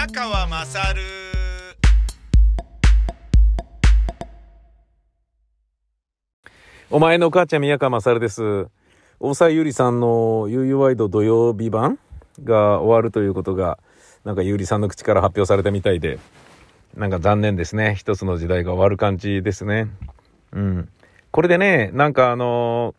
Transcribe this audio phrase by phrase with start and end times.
[0.00, 1.02] 宮川まさる
[6.90, 8.68] お前のお母ちゃん宮川まさるです。
[9.18, 11.98] 大沢ゆりさんの UU ワイド土曜日版
[12.42, 13.78] が終わるということが、
[14.24, 16.18] なんかゆりさんの口から発表されたみたいで、
[16.96, 17.94] なんか残念ですね。
[17.94, 19.88] 一つの時代が終わる感じですね。
[20.52, 20.88] うん。
[21.30, 22.94] これでね、なんかあの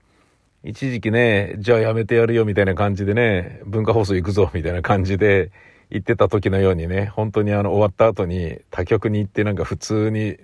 [0.64, 5.52] 一時期ね、じゃあやめてやるよみたいな感じでね、文化放送行くぞみたいな感じで
[5.92, 10.38] 言ってた時のようにね、本当にあの終わった後に他局に行ってなんか普通に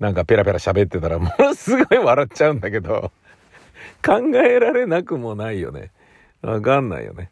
[0.00, 3.12] なんかペラペラ喋ってたら ものすごい笑っちゃうんだけど、
[4.04, 5.92] 考えられなくもないよね。
[6.42, 7.30] わかんないよね。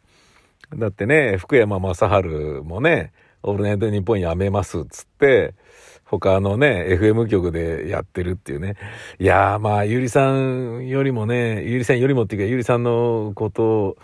[0.75, 2.27] だってね、福山雅治
[2.63, 3.11] もね、
[3.43, 5.53] オールナイトニッポンやめますっつって、
[6.05, 8.75] 他のね、FM 局でやってるっていうね。
[9.19, 13.97] いやーまあ、ゆりさんよりもね、ゆりさんよりもっていうか、ゆりさんのことを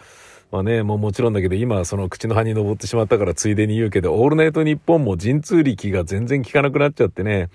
[0.53, 7.49] はね、もうもちろんだけど、今その口の葉に登ってしまったからついでに言うけど、オールナイトニッポンも神通力が全然効かなくなっちゃってね、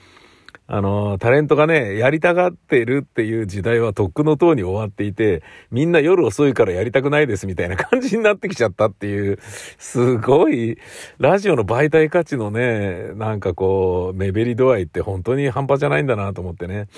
[0.66, 9.38] あの、タレントがね、やりたがってるっていう時代はとっくの塔に終わっていて、みんな夜遅いからやりたくないですみたいな感じになってきちゃったっていう、
[9.78, 10.76] すごい、
[11.19, 16.88] ラジオの媒体価値のね、なんかこう、目減り度合いって本当に半端じゃないんだなと思ってね。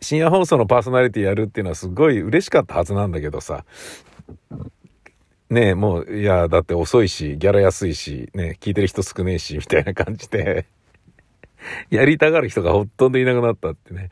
[0.00, 3.64] 深夜放送のパーソナリティやるっていうのはすごい嬉しかったはずなんだけどさ。
[5.50, 10.66] ねえ、もう、いや、だって遅いし、ギャラ安いし、ね、聞いてる人少ねえし、みたいな感じで。
[11.90, 14.10] やりたがる人がほとんどいなくなったってね。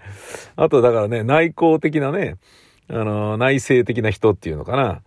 [0.56, 2.36] あとだからね、内向的なね、
[2.88, 5.02] あの、内省的な人っていうのかな。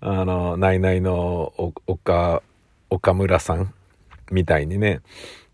[0.00, 2.42] あの、内々のお岡、
[2.90, 3.72] 岡村さん
[4.30, 5.00] みたいにね、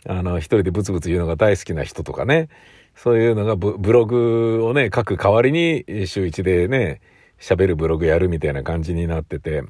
[0.06, 2.48] あの、一人でブツブツ言うのが大好きな人とかね、
[2.96, 7.00] そういうのがブブログをね、書く代わりに週一でね、
[7.40, 9.62] 喋るブログやるみたいな感じになってて、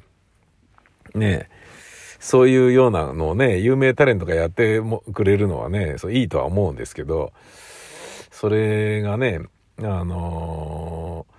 [1.15, 1.49] ね
[2.19, 7.33] そういうようなのをね、有名タレントがやってもくれるのはね、そういいとは思うんですけど、
[8.29, 9.39] それがね、
[9.79, 11.31] あのー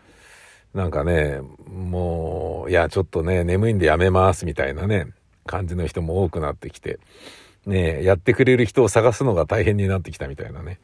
[0.74, 5.08] なんかね、もう、いや、ちょっとね、眠いんでやめますみたいなね、
[5.46, 6.98] 感じの人も多くなってきて、
[7.66, 10.80] ね、やってくれる人を探すのが大変になってきたみたいなね。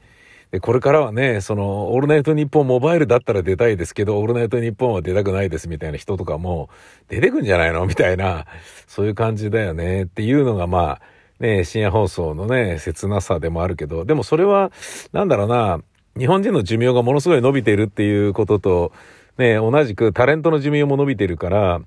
[0.51, 6.71] で、これからはね、その、オールナイトニッポンモバイルだったら出たいですけど、オールナイトニッポンは出たくないですみたいな人とかも、
[7.09, 7.85] 出てくんじゃないの？
[7.87, 8.47] みたいな、
[8.87, 11.03] そういう感じだよねっていうのがまあ、
[11.39, 14.73] ね、深夜放送のね、切なさでもあるけど、でもそれは、
[15.13, 15.81] なんだろうな、
[16.19, 18.93] 日本人の寿命がものすごい伸びているっていうことと、
[19.37, 21.81] ね、同じくタレントの寿命も伸びてるから、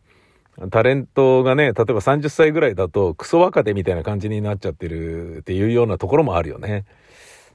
[0.70, 6.86] タレントがね、例えば30歳ぐらいだとクソ若手みたいな感じになっちゃってるっていうようなところもあるよね。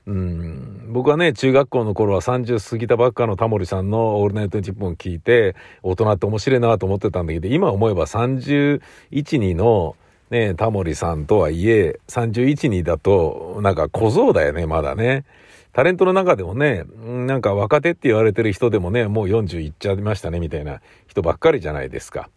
[0.07, 8.81] うん、僕はね、中学校の頃は30過ぎたばっかのタモリさんのオールナイトニッポン聞いて、大人って面白いなと思ってたんだけど、今思えば31、
[9.11, 9.97] 2の
[10.31, 15.25] ね、タモリさんとはいえ、31、2だと、なんか小僧だよね、まだね。
[15.73, 22.31] タレントの中でもね、なんか若手って言われてる人でもね、もう40いっちゃいましたね、みたいな人ばっかりじゃないですか。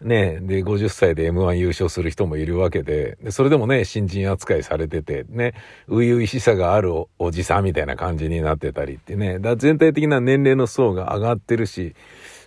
[0.00, 5.54] ねで、50歳で M1 優勝する人もいるわけで、で、それでもね、新人扱いされてて、ね、
[5.88, 11.94] 初々しさがあるおじさんみたいな感じになってたりってね、だ全体的な年齢の層が上がってるし、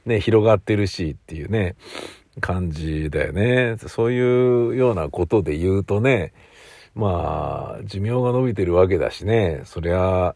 [0.05, 1.75] ね、広がってるしっていうね、
[2.41, 3.77] 感じだよね。
[3.77, 6.33] そういうようなことで言うとね、
[6.95, 10.35] まあ、寿命が伸びてるわけだしね、そりゃ、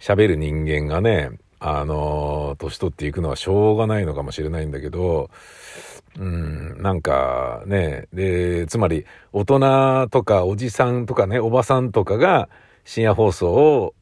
[0.00, 1.30] 喋る人間がね、
[1.60, 5.30] あの、年取っていくのはしょうがないのかもしれないんだけど、
[6.16, 12.48] うん、なんかね、で、つまり、大人とかおじさんとかね、おばさんとかが
[12.84, 13.94] 深夜放送を、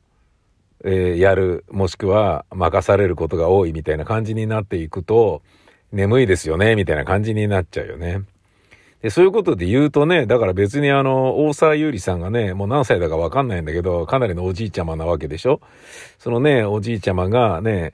[0.85, 5.43] えーやる、もしくは任されることが多いみたいな感じになっていくと、
[5.93, 8.23] 眠いですよね、みたいな感じになっちゃうよね。
[9.03, 15.61] で、そういうことで言うとね、だから別にあの、大沢優里さんがね、もう何歳だかわかんないんだけど、かなりのおじいちゃまなわけでしょ
[16.19, 17.93] そのね、おじいちゃまがね、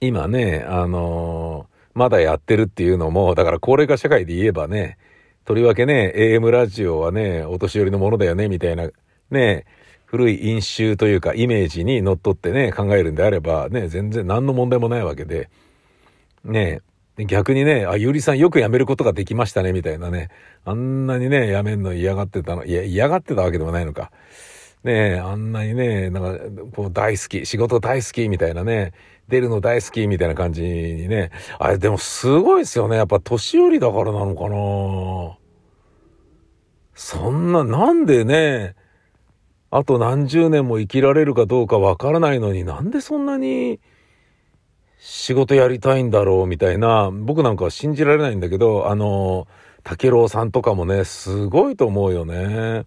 [0.00, 4.98] 今ね、あのまだやってるっていうのも、だから高齢化社会で言えばね、
[5.44, 8.88] とりわけね、AM ラジオはね、お年寄りのものだよね、みたいな、
[9.30, 9.64] ね、
[10.04, 15.48] 古い飲酒というかイメージにのっとってね、考えるんであれば、ね、全然何の問題もないわけで、
[16.44, 16.82] ね
[17.18, 20.30] 逆にね、あ、ゆりさんよく辞めることができましたね、みたいなね。
[20.64, 24.10] あんなにね、辞めんの嫌がってたの、いや、嫌がってたわけでもないのか。
[24.82, 26.44] ねえあんなにね、なんか、
[26.74, 28.92] こう大好き、仕事大好き、みたいなね、
[29.30, 31.30] 出るの大好き、みたいな感じにね。
[31.58, 32.96] あれ、でもすごいですよね。
[32.96, 35.38] やっぱ年寄りだからなのかな
[36.94, 38.74] そんな、なんでね、
[39.70, 43.78] あと何十年も生きられるかどうかわからないのになんでそんなに
[44.98, 49.46] 仕事やりたいんだろうみたいな、僕なんかは信じられないんだけど、あの、
[49.82, 52.84] 竹郎さんとかもね、すごいと思うよね。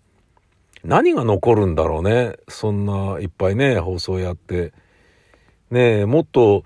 [0.84, 2.36] 何が残るんだろうね。
[2.50, 4.74] そんないっぱいね、放送やって。
[5.74, 6.64] ねえ、もっと、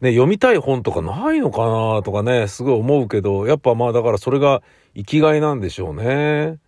[0.00, 4.62] ね、読みたい本とかないのかなとかね、すごい思うけど、やっぱまあだからそれが
[4.94, 6.58] 生きがいなんでしょうね。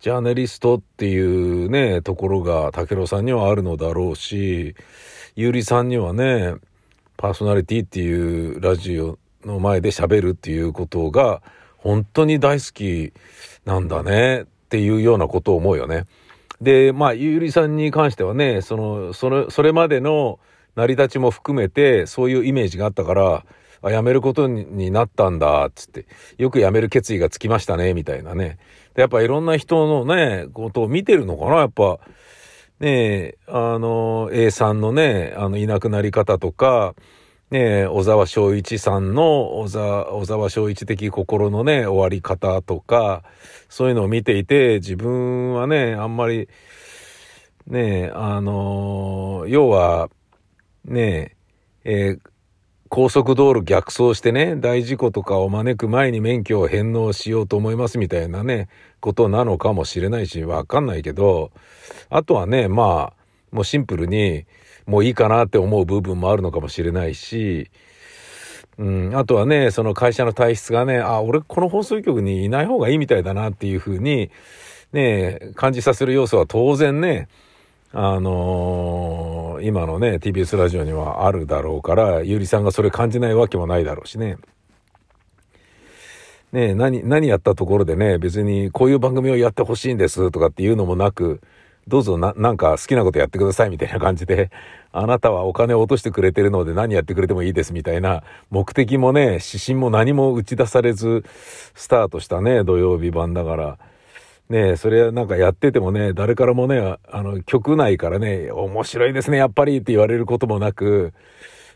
[0.00, 4.76] ジャーナリストっていうね、ところが武郎さんにはあるのだろうし、
[5.34, 6.54] ゆうりさんにはね、
[7.16, 11.42] パーソナリティっていうラジオの前で喋るっていうことが
[11.76, 13.12] 本当に大好き
[13.64, 16.06] なんだねっていうようなことを思うよね。
[16.60, 20.38] で、まあ、ゆうりさんに関してはね、その、その、それまでの
[20.78, 23.44] 成り立ちも含めて、そういうイメージがあったから、
[23.82, 26.06] あ、辞めることになったんだっ、つって。
[26.36, 28.58] よく辞める決意がつきましたね、みたいなね。
[28.94, 31.98] でやっぱいろんな人のね、ことを見てるのかな、やっぱ。
[32.78, 36.94] ねえ、あの、A さんのね、あの、いなくなり方とか、
[37.50, 43.24] ねえ、小沢昭一さんの小沢、小沢昭一的心のね、終わり方とか、
[43.68, 46.48] そういうのを見ていて、自分はね、あんまり、
[47.66, 50.08] ねえ、あの、要は、
[50.84, 51.36] ね
[51.84, 52.20] え、えー、
[52.88, 58.68] 高速道路逆走してね、大事故とかを招く前に免許を返納しようと思いますみたいなね、
[59.00, 61.50] ことなのかもしれないし、わかんないけど、
[62.08, 64.46] あとはね、まあ、もうシンプルに、
[64.86, 67.70] もういいかなって思う部分もあるのかもしれないし、
[68.78, 74.30] うん、あとはね、その会社の体質がね、あ、俺この放送局にいない方がいいみたいだなっていうふうに、
[74.92, 77.28] ね、感じさせる要素は当然ね、
[77.92, 84.36] あのー、今のね、TBS ラジオにはあるだろうから、ゆりさんがそれ感じないわけもないだろうしね。
[86.52, 91.40] ね何、何やったところでね、別にこういう番組をやってほしいんですとかっていうのもなく、
[91.88, 94.50] どうぞな、なんか好きなことやってくださいみたいな感じで、
[94.92, 101.24] あなたはお金を落としてくれてるので何やってくれてもいいですみたいな、目的もね、指針も何も打ち出されず、
[101.74, 103.78] スタートしたね、土曜日版だから、
[104.48, 111.12] ねそれなんかやっててもね、誰からもね、あの、局内からね、面白いですね、やっぱりって言われることもなく、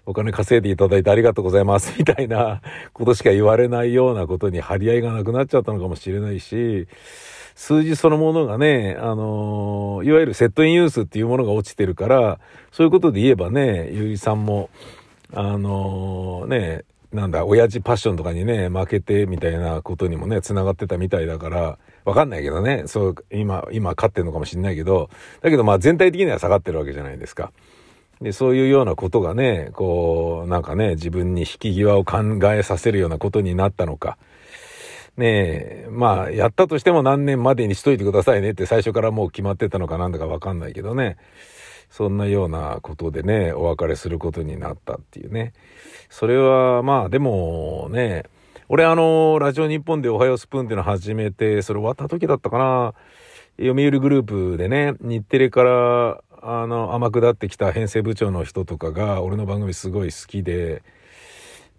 [0.04, 2.60] お金稼いでいただいてありがとうございます、 みたいな
[2.92, 6.86] ことしか言われないようなことに張り合いがなくなっちゃったのかもしれないし、
[7.54, 12.40] 数字そのものがね、あのいわゆるセットインユースっていうものが落ちてるから、
[12.72, 14.70] そういうことで言えばね、ゆいさんも、
[15.34, 25.10] あのね、なんだ、親父パッションとかにね、負けてみたいなことにもね、繋がってたみたいだから、わかんないけどね、そう、今、今勝ってんのかもしんないけど、
[25.40, 27.52] だけどまあ全体的には下がってるわけじゃないですか。
[28.20, 34.16] で、そういうようなことがね、こう、なんかね、自分に引き際を考えさせるようなことになったのか。
[35.16, 41.18] ねえ、まあ、やったとしても何年までにしといてくださいねって最初からもう決まってたのかなんだかわかんないけどね。
[41.90, 45.52] そんなようなことでね、お別れすることになったっていうね。
[46.08, 48.24] それは、まあ、でもね、
[48.68, 52.94] 俺あの、ラジオ日本でおはようスプーンっていうの始めて、それ終わった時だったかな。
[53.58, 60.82] 読売グループでね、日テレから、あの、天下ってきた編成部長の人とかが、俺の番組すごい好きで、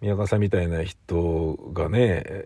[0.01, 2.45] 宮川さんみたいな人がね、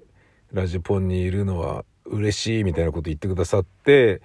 [0.53, 4.21] ラジポンにいるのは嬉しいみたいなこと言ってくださって、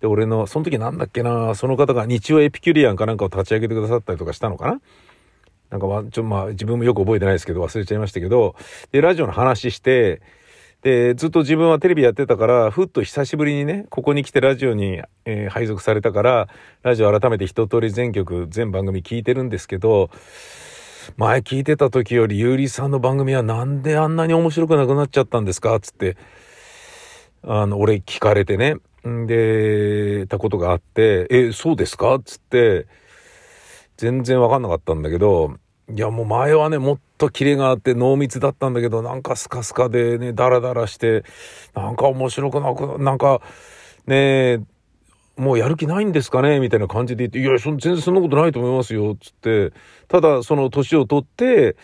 [0.00, 4.80] で、俺の、その時なんだっけな、その方が日曜エピキュリアンかなんかを立ち上げてくださったりとかしたのかな
[5.70, 8.56] なんかまあ、ちょ、まあ自分もよく覚えてないですけど忘れちゃいましたけど、
[8.92, 10.20] で、ラジオの話して、
[10.82, 16.48] で、ずっと自分はテレビやってたから、ふっと久しぶりにね、ここに来てラジオに、えー、配属されたから、
[16.82, 20.10] ラジオ改めて一通り全曲、全番組聞いてるんですけど、
[21.16, 25.78] 前聞いてた時よりゆうりさんの番組はなんであんなに面白くなくなっちゃったんですか？
[25.80, 26.16] つって、
[27.42, 28.76] あの、俺聞かれてね。
[29.06, 32.18] んで、たことがあって、え、そうですか？
[32.24, 32.86] つって、
[33.96, 35.56] 全然わかんなかったんだけど、
[35.94, 41.24] いやもう前はね、もっとキレがあって濃密だったんだけど、なんかスカスカでね、ダラダラして、
[41.74, 43.40] なんか面白くなく、なんか、
[44.06, 44.64] ね
[45.36, 49.72] もうやる気ないんですかねみたいな感じで言って、いやそ、全然そんなことないと思いますよ、っつって、
[50.06, 51.76] ただその年を取って、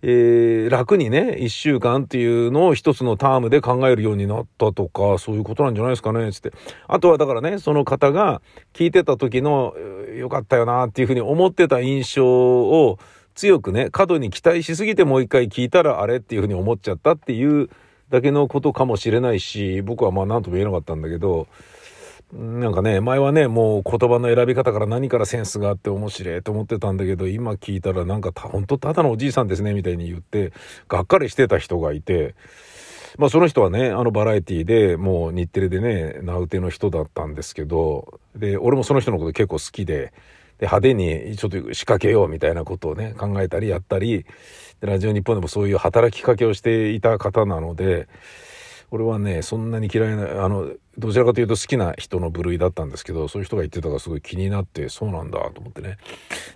[0.00, 6.52] えー、楽にね、一週間っていうのを一つのタームで考えるようになったとか、そういうことなんじゃないですかねっ、つって。
[6.86, 8.42] あとはだからね、その方が
[8.74, 9.74] 聞いてた時の、
[10.16, 12.98] よかったよなっていうふうに思ってた印象を
[13.34, 17.68] 強くね、過度に期待しすぎてもう一回聞いたらあれっていうふうに思っちゃったっていう
[18.10, 21.48] だけのことかもしれないし、僕はまあ何とも言えなかったんだけど、
[22.32, 30.52] なんかね、前はね、もう言葉の選び方から何からセンスがあって面白いと思ってたんだけど、今聞いたらなんか本当ただのおじいさんですね、みたいに言って、
[30.88, 32.34] がっかりしてた人がいて、
[33.18, 40.12] まあその人はね、あのバラエティでもう日テレでね、名うての人だったんですけど、で、俺もその人のこと結構好き、で、
[40.64, 44.26] 派手にちょっと仕掛けようみたいなことをね、考えたりやったり、
[44.80, 48.08] ラジオ日本でもそういう働きかけをしていた方なので、
[48.90, 55.98] 俺はね、そんなに嫌いな、あの、どちらかというと好きな人の部類だったんですけど、そういう人が言ってたからすごい気になって、そうなんだと思ってね。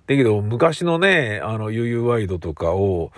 [0.07, 3.11] だけど、昔のね、あの、悠々ワイドとかを、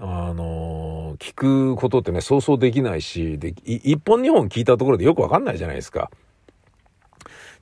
[0.00, 6.10] あの聞くことってね、そうそうできないし、で、一本二本聞いたところでよくわかんないじゃないですか。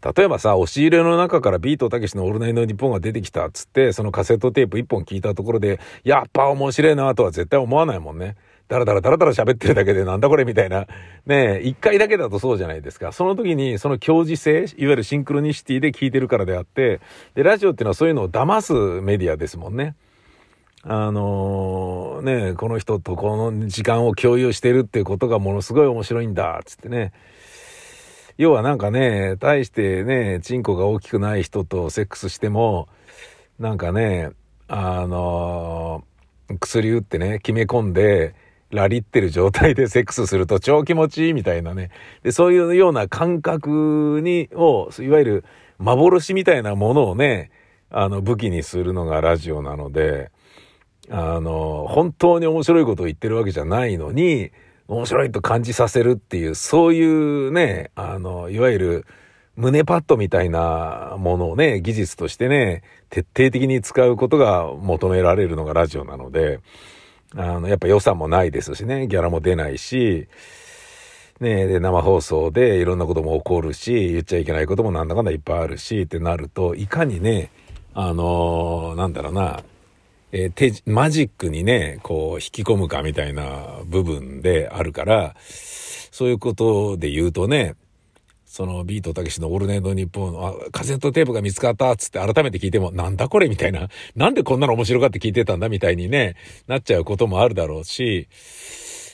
[0.02, 8.36] 例えばさ、押し入れの中からビートたけしのオールナイトニッポンが出てきたっつって、そのカセットテープ一本聞いたところで、やっぱ面白いなとは絶対思わないもんね。
[8.68, 10.86] だらだらだらだら喋ってるだけでなんだこれみたいな。
[11.26, 13.10] ねえ、一回だけだとそうじゃないですか。
[13.10, 17.00] その時にその教示性、いわゆるシンクロニシティで聞いてるからであって、
[17.34, 19.96] で、ラジオっていうのはそういうのを騙すメディアですもんね。
[20.82, 27.12] あのー、ねこの人とこの時間を共有してるっていうことがものすごい面白いんだ、つってね。
[28.40, 32.88] 要はなんかね、大してね、チンコが大きくない人とセックスしても、
[33.58, 34.30] なんかね、
[34.66, 38.34] あのー、薬打ってね、決め込んで、
[38.70, 41.90] ラリってる状態でセックスすると超気持ちいいみたいなね。
[42.22, 45.44] で、そういうような感覚に、を、いわゆる
[45.76, 47.50] 幻みたいなものをね、
[47.90, 50.30] あの、武器にするのがラジオなので、
[51.10, 54.50] あの、本当に面白いことを言ってるわけじゃないのに、
[54.90, 59.06] 面白いと感じさせるっていう、そういうね、あの、いわゆる
[59.54, 66.58] 胸パッドみたいなものをね、技術としてね、徹底的に使うことが求められるのがラジオなので、
[67.36, 70.26] あの、やっぱ予算もないですしね、ギャラも出ないし、
[71.38, 77.52] ねで、生放送でいろんなことも起こるし、言っちゃいけないこともなんだかんだいっぱいあるし、ってなると、いかにね、
[77.94, 79.62] あのー、なんだろうな、
[80.32, 87.74] えー、手、マジックにね、こう、引き込むかみたいな部分であるから、そういうことで言うとね、
[88.50, 93.88] そのビートたけしのオールナイトニッポンのカセットテープが見つかったっつって改めて聞いてもなんだこれみたいな。
[94.16, 96.34] なんでこんなの面白がって聞いてたんだみたいにね、
[96.66, 98.28] なっちゃうこともあるだろうし、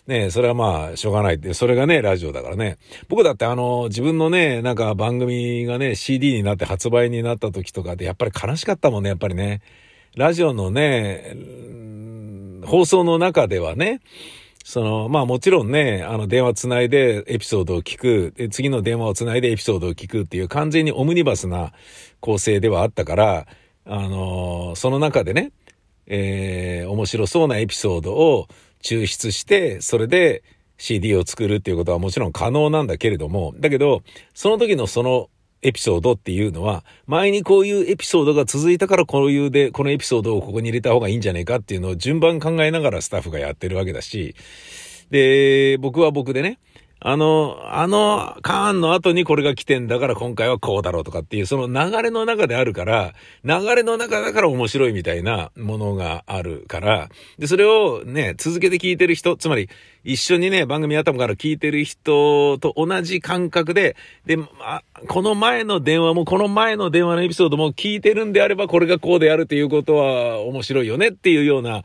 [0.06, 2.78] ねそれはまあ、しょうがないって、それがね、ラジオだからね。
[3.08, 9.60] 僕だってあの、自分のね、なんか番組がね、CD になって発売になった時とかで、やっぱり悲しかったもんね、やっぱりね。
[10.16, 11.36] ラジオのね、
[12.64, 14.00] 放送の中ではね、
[14.64, 21.74] その、まあもちろんね、あの電話つないでエピソードを聞く、次の電話をつないでエピソードを聞くっていう完全にオムニバスな
[22.20, 23.46] 構成ではあったから、
[23.84, 25.52] あの、その中でね、
[26.06, 28.48] えー、面白そうなエピソードを
[28.82, 30.42] 抽出して、それで
[30.78, 35.28] CD を作るっていうことはもちろん可能なんだけれども、だけど、その時のその
[35.62, 44.34] エピソードっていうのは、前にこういうエピソードが続いたからこういうで、このエピソードをここに入れた方がいいんじゃねえかっていうのを順番考えながらスタッフがやってるわけだし、
[45.10, 46.58] で、僕は僕でね、
[46.98, 53.12] あの、あのカーンの後にこれが来てんだから今回はこうだろうとかっていう、その流れの中であるから、
[53.44, 59.68] 流れの中だから面白いみたいなものがあるから、で、それをね、続けて聞いてる人、つまり
[60.04, 71.84] 一緒にね、番組頭から聞いてる人と同じ感覚で、で、あ、この前の電話も、この前の電話のエピソードも聞いてるんであれば、これがこうであるっていうことは面白いよねっていうような、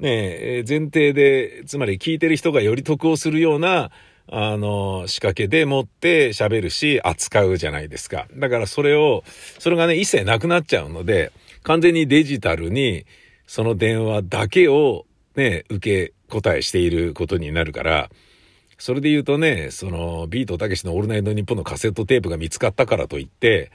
[0.00, 3.92] ね、前提で、つまり聞いてる人がより得をするような、
[4.28, 8.26] あの、仕掛けで持って喋るし、扱うじゃないですか。
[8.34, 9.24] だからそれを、
[9.58, 13.04] それがね、一切なくなっちゃうので、完全にデジタルに、
[13.46, 18.10] その電話だけをね、受け答えしていることになるから、
[18.82, 23.70] それで言うとね、その、ビートたけしのオールナイトニッポンのカセットテープが見つかったからといって、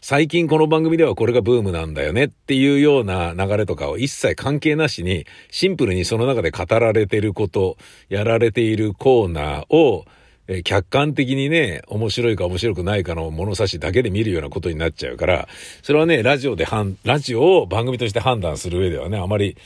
[0.00, 7.76] 最近この番組ではこれがブームなんだよねっていうような流れとかを一切関係なしに、シンプルにその中で語られてること、
[8.08, 10.06] やられているコーナーを、
[10.48, 15.46] え客観的にね、面白いか面白くないかの物差しだけで見るようなことになっちゃうから、
[15.84, 16.66] それはね、ラジオで
[17.04, 19.56] ラジオを番組として判断する上ではね、あまり、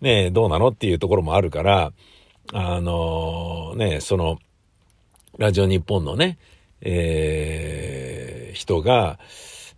[0.00, 1.92] ね、どうなのっていうところもあるから、
[2.52, 4.38] あのー、ね、その、
[5.38, 6.38] ラジオ日本のね、
[6.80, 9.18] えー、人が、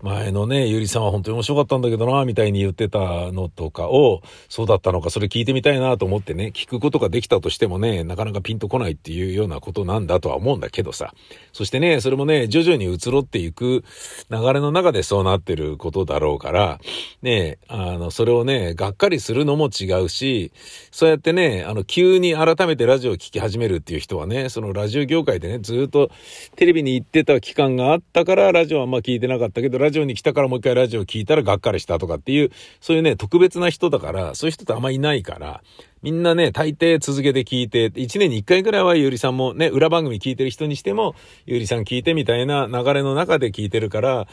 [0.05, 2.99] 前のね、ゆりさんは本当に面白かったんだけどな、みたいに言ってた
[3.33, 4.21] のとかを、
[4.51, 11.15] そうだったのか、それ聞いてみたいなと思ってね、聞くことができたとしてもね、なかなかピンとこないっていうようなことなんだとは思うんだけどさ。
[11.55, 13.83] そしてね、それもね、徐々に移ろっていく
[14.31, 16.81] 流れの中でそうなってることだろうから、
[17.23, 20.53] ね、あの、それをね、がっかりするのも違うし、
[20.91, 26.11] そうやってね、あの、急に改めてラジオを聴き始めるっていう人はね、そのラジオ業界でね、ずっと
[26.57, 35.63] テレビに行ってた期間があったから、ラジオはあんま聞いてなかったけど、ラジオに来たからもう一回ラジオ聞いたらがっかりしたとかっていう、そういうね、特別な人だから、そういう人ってあんまいないから、
[36.05, 41.15] みんなね、大抵続けて聞いて、1年に1回ぐらいはゆりさんもね、裏番組聞いてる人にしても、
[41.47, 44.27] ゆりさん聞いてみたいな流れの中で聞いてるから、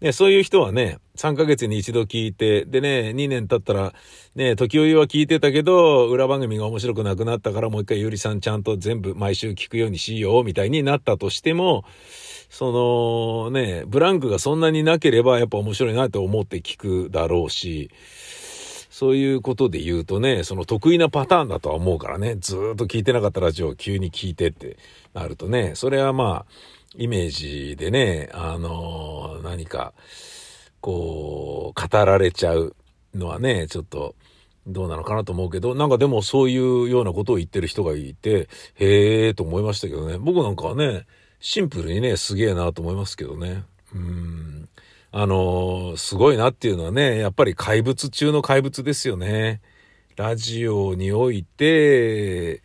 [0.00, 3.92] ね、そういう人はね、3ヶ月に一度聞いて、でね、2年経ったら、
[4.36, 11.84] ね、時折は聞いてたけど、裏番組が面白くなくなったからもう一回ゆりさんちゃんと全部毎週聞くようにしようみたいになったとしても、
[12.48, 17.90] そのね、ブランクがそんなになければやっぱ面白いなと思って聞くだろうし、
[18.98, 24.76] そういうことで言うとね、その得意なパターンだとは思うからね、ずっと聞いてなかったラジオを急に聞いてって
[25.14, 26.52] なるとね、それはまあ、
[26.96, 29.92] イメージでね、あのー、何か、
[30.80, 32.74] こう、語られちゃう
[33.14, 34.16] のはね、ちょっと、
[34.66, 40.18] どうなのかなと思うけど、なんかでもそういうようなことを言ってる人がいて、へえーと思いましたけどね。
[40.18, 41.06] 僕なんかはね、
[41.38, 43.62] シンプルにね、すげえなと思いますけどね。
[43.94, 44.68] うん。
[45.10, 49.60] あのー、すごいなっていうのはね、やっぱり怪物中の怪物ですよね。
[50.16, 52.62] ラジオにおいて、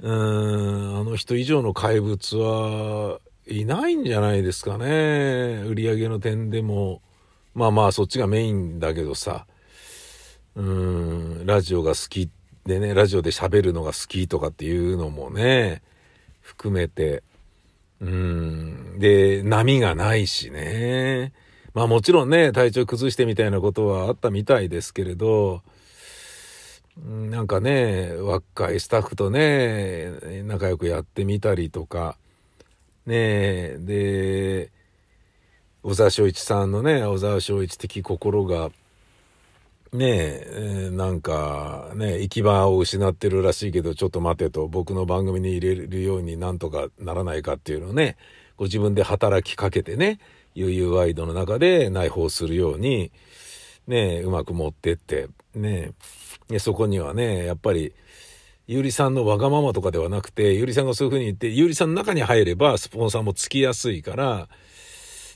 [0.00, 5.62] うーん、あの人以上の怪物はいないんじゃないですかね。
[5.66, 7.00] 売り上げの点でも。
[7.54, 9.46] まあまあ、そっちがメインだけどさ。
[10.56, 12.30] うん、ラジオが好き
[12.66, 15.82] でね、ラジオで喋るのが好きとかっていうのもね、
[16.40, 17.22] 含めて、
[18.00, 21.32] うん、で、波がないしね。
[21.74, 25.62] まあもちろんね、体調崩してみたいなことはあったみたいですけれど、
[26.96, 32.16] なんかね、若いスタッフとね、仲良くやってみたりとか、
[33.06, 34.70] ねで、
[35.82, 38.70] 小沢昭一さんのね、小沢昭一的心が、
[39.92, 48.16] ねえ、なんかね、行き場を失ってるらしいけど、ちょっと待てと、僕の番組に入れるようになんとかならないかっていうのをね、
[48.56, 50.20] ご自分で働きかけてね、
[50.54, 53.12] 悠々ワイドの中で内包するように、
[53.86, 55.92] ね、うまく持ってって、ね、
[56.58, 57.92] そこにはね、やっぱり、
[58.66, 64.48] ゆりさんのわがままとかではなくて、ゆりさんがそういうふうに言って、ゆりさんの中に入れば、スポンサーもつきやすいから、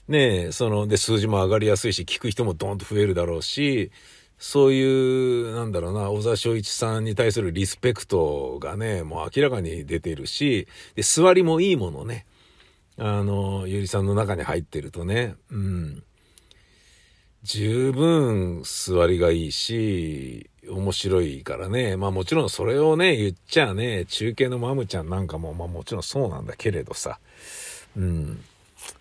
[0.09, 3.91] ねその、で、数字も上がりやすいし、聞く人もドンと増えるだろうし、
[4.39, 12.25] そういう、なんだろうな、小沢昭一さんに対するリスペクトがね、もう明らかに出てるし、で、座りもいいものね。
[12.99, 16.03] あの、ゆりさんの中に入ってるとね、うん。
[17.45, 21.97] 十分座りがいいし、面白いからね。
[21.97, 27.21] まあもちろんそれをね、言っちゃね、中継のマムちゃんなんかも、まあもちろんそうなんだけれどさ。
[27.97, 28.45] うん。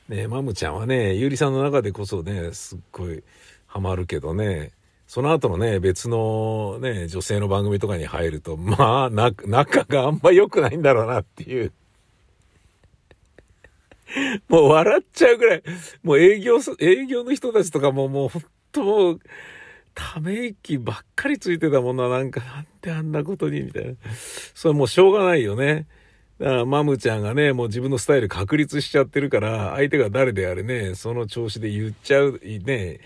[0.09, 3.23] ねマムちゃんはね、ゆりさんの中でこそね、すっごい
[3.65, 4.73] ハマるけどね、
[5.07, 11.71] その後のね、別のね、女性の番組とかに入ると、まあ、仲があんま良くないんだろうなっていう。
[14.47, 15.63] もう笑っちゃうぐらい、
[16.03, 19.19] もう営業、営業の人たちとかももう本当もう、
[19.93, 23.93] ため息ばっかりついてたもんな、なんか、なんであんなことに、みたいな。
[24.53, 25.87] それもうしょうがないよね。
[26.39, 32.99] だから、マムちゃんがね、もう自分のスタイル確立しちゃってるから、相手が誰であれね、その調子で言っちゃう、ね、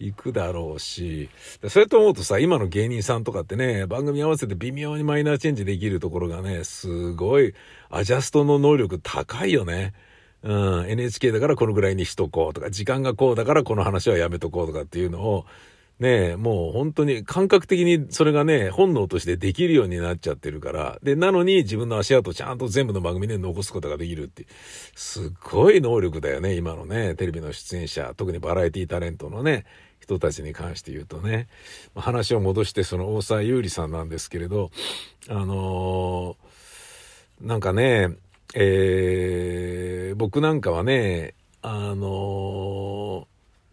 [0.00, 1.30] 行くだろうし、
[1.68, 7.54] それと思うとさ、今の芸人さんとかってね、番組合わせて微妙にマイナーチェンジできるところがね、すごい
[7.88, 9.94] アジャストの能力高いよね。
[10.42, 15.46] うん、NHK だからこのぐらいにしとこうとか、時間がこうだからこの話はやめとこうとかっていうのを、
[15.98, 24.46] ねもう本当に感覚的にそれがね、本能としてできるようになっちゃってるから、で、なのに自分の足跡をちゃんと全部の番組で残すことができるって、
[24.96, 29.64] すっごい能力だよね、今のね、テレビの出演者、特にバラエティタレントのね、
[30.00, 31.46] 人たちに関して言うとね、
[31.94, 34.70] 話を戻してその大沢優里さんなんですけれど、
[35.28, 38.16] あのー、なんかね、
[38.54, 43.26] えー、僕なんかはね、あの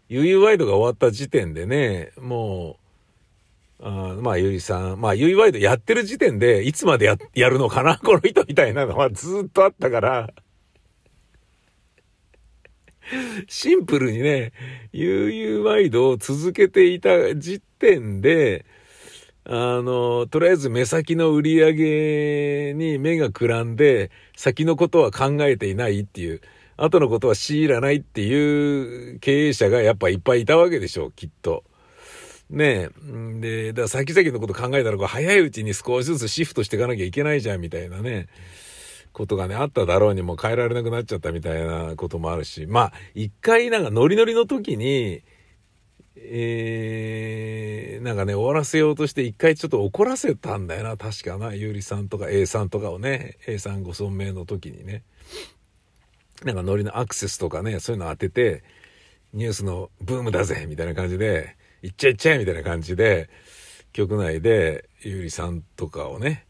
[0.08, 2.78] ー、UU ワイドが終わった時点でね、も
[3.80, 10.32] う、あまあ、ゆいさん、まあ、ゆいワイドやってる時点で、いつまでや、やるのかな この人みたいなのはずっとあったから、
[13.48, 14.52] シンプルにね、
[14.92, 18.64] 悠々ワイドを続けていた時点で、
[19.44, 26.40] あの、とりあえず目先の売り上げに目がくらんで、先のことは考えていないっていう、
[26.76, 31.64] 後のことは強いらないっていう経営者がやっぱいっぱいいたわけでしょう、きっと。
[32.50, 32.88] ね
[33.38, 33.40] え。
[33.40, 38.28] で、だ先々のこと考えたら、早いうちに少しずつシフトしていかなきゃいけないじゃん、みたいなね。
[39.12, 45.22] ことがね、あっただろうにも変えられなくなっちゃったみたいなこともあるし、まあ、一回なんかノリノリの時に、
[46.22, 51.54] えー、なんかね、終わらせようとして一回ちょっと怒らせたんだよな、確かな。
[51.54, 55.02] ゆうりさんとか A さんとかをね、A さんご存命の時にね。
[56.44, 58.62] なんかノリのアクセスとかね、そういうの当てて、
[59.32, 63.28] ニュースのブームだぜみたいな感じで、行っちゃいっちゃえみたいな感じで、
[63.92, 66.46] 局内で、ゆうりさんとかをね、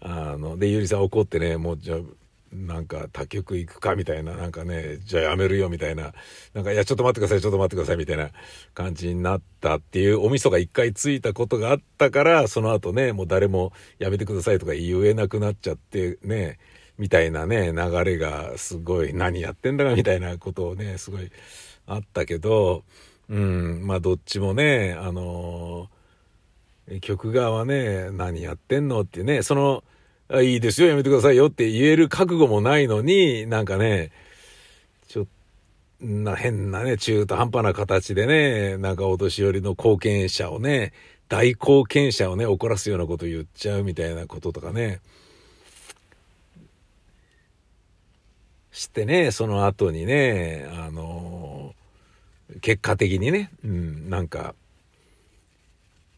[0.00, 1.98] あの、で、ゆりさん怒ってね、もうじゃあ、
[2.52, 6.12] なんか他局行くかみたいな、なんかね、じゃあやめるよみたいな、
[6.52, 8.30] なんか、いや、ちょっと待ってください、ちょっと待ってくださいみたいな
[8.74, 16.58] 感じになったっていうお味噌が一回ついたことがあったから、その後ね、もう誰もやめてくださいとか言えなくなっちゃってね、
[16.98, 21.30] みたいなね、流れがすごい、何やってんだかみたいなことをね、すごい
[21.86, 22.82] あったけど、
[23.28, 29.84] うん、まあどっちもね、あのー、曲側はね、何やってんのってね、その、
[30.42, 34.12] いいですよ、やめてくださいよって言える覚悟もないのに、なんかね、
[35.08, 35.26] ちょっ
[36.00, 40.92] と、変なね、中途半端な形でね、なんかお年寄りの後見者をね、
[41.28, 45.00] 大貢献者をね、怒らすようなこと言っちゃうみたいなこととかね。
[48.72, 51.74] してね、その後にね、あの
[52.60, 54.54] 結果的にね、うん、なんか、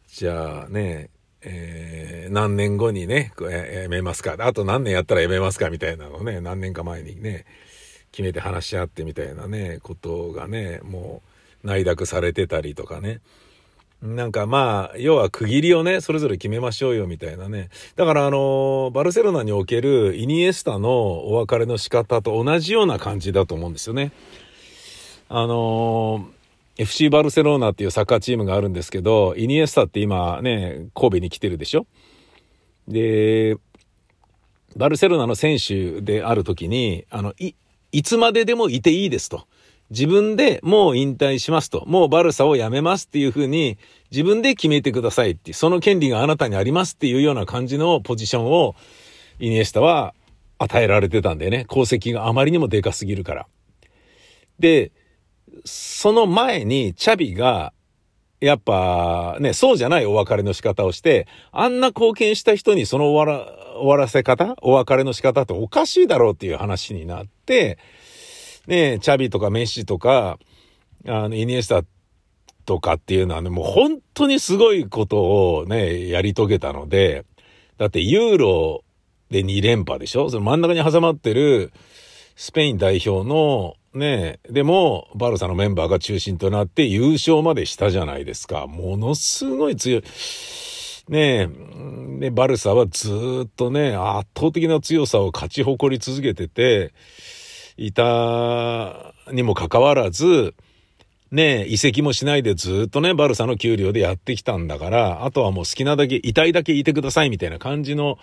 [0.09, 1.09] じゃあね、
[1.45, 4.37] えー、何年後にね、やめますか。
[4.39, 7.45] あと何年やったらやめますかみたいなのをね、何年か前にね、
[8.13, 11.23] 決めて話し合ってみたいなね、ことがね、も
[11.65, 13.21] う内諾されてたりとかね。
[14.03, 17.71] なんかまあ、要は区切りをね、それぞれ決めましょうよみたいなね。
[17.95, 24.11] だからあの、バルセロナにおけるイニエスタのお別れの仕方と同じような感じだと思うんですよね。
[25.29, 26.42] あのー
[26.77, 31.87] FC バルセロナっていうサッカーチームがあるんですけど、イニエスタって今ね、神戸に来てるでしょ？
[32.89, 33.57] で、
[34.77, 37.55] バルセロナの選手である時に、あの、い、
[37.93, 39.47] いつまででもいていいですと。
[39.91, 41.85] 自分でもう引退しますと。
[41.87, 43.77] もうバルサを辞めますっていうふうに
[44.11, 45.53] 自分で決めてくださいって。
[45.53, 48.75] その権利があなたにありますっていうような感じのポジションを
[49.39, 50.15] イニエスタは
[50.57, 51.67] 与えられてたんだよね。
[51.71, 53.47] 功績があまりにもでかすぎるから。
[54.59, 54.93] で、
[55.65, 57.73] その前にチャビが、
[58.41, 63.47] やっぱね、そうじゃないお別れの仕方をして、あんな貢献した人にその終わら、
[63.77, 67.79] 終わらせ方お別れの仕方っておかしいだろうっていう話になって、
[68.67, 70.39] ね、チャビとかメッシとか、
[71.07, 71.83] あの、イニエスタ
[72.65, 77.25] とかっていうのはね、もう本当にすごいことをね、やり遂げたので、
[77.79, 78.85] だってユーロ
[79.31, 80.31] で2連覇でしょ？
[80.31, 81.73] その真ん中に挟まってる
[82.37, 88.67] スペイン代表のねえ、でも、バルサのメンバーが中心となって優勝までしたじゃないですか。
[88.67, 90.03] ものすごい強い。
[91.09, 91.49] ね
[92.19, 96.95] え、で、バルサはずっとね、圧倒的な強さを勝ち誇り続けてて、
[97.77, 100.55] いたにもかかわらず、
[101.31, 108.19] ねえ、移籍もしないでずっとね、バルサの給料でやってきたんだから、あとはもう好きなだけ、痛いだけいてくださいみたいな感じの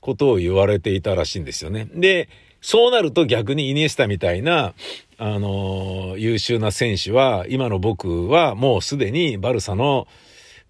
[0.00, 1.88] ことを言われていたらしいんですよね。
[1.94, 2.28] で、
[2.60, 4.74] そうなると逆にイニエスタみたいな、
[5.16, 10.06] あの、優秀な選手は、今の僕はもうすでにバルサの、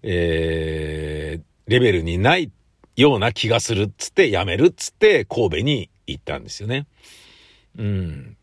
[0.03, 2.51] えー、レベルにない
[2.95, 6.87] ような気がするっつって辞めるっつって神戸に行ったんですよね。
[7.77, 8.37] うん。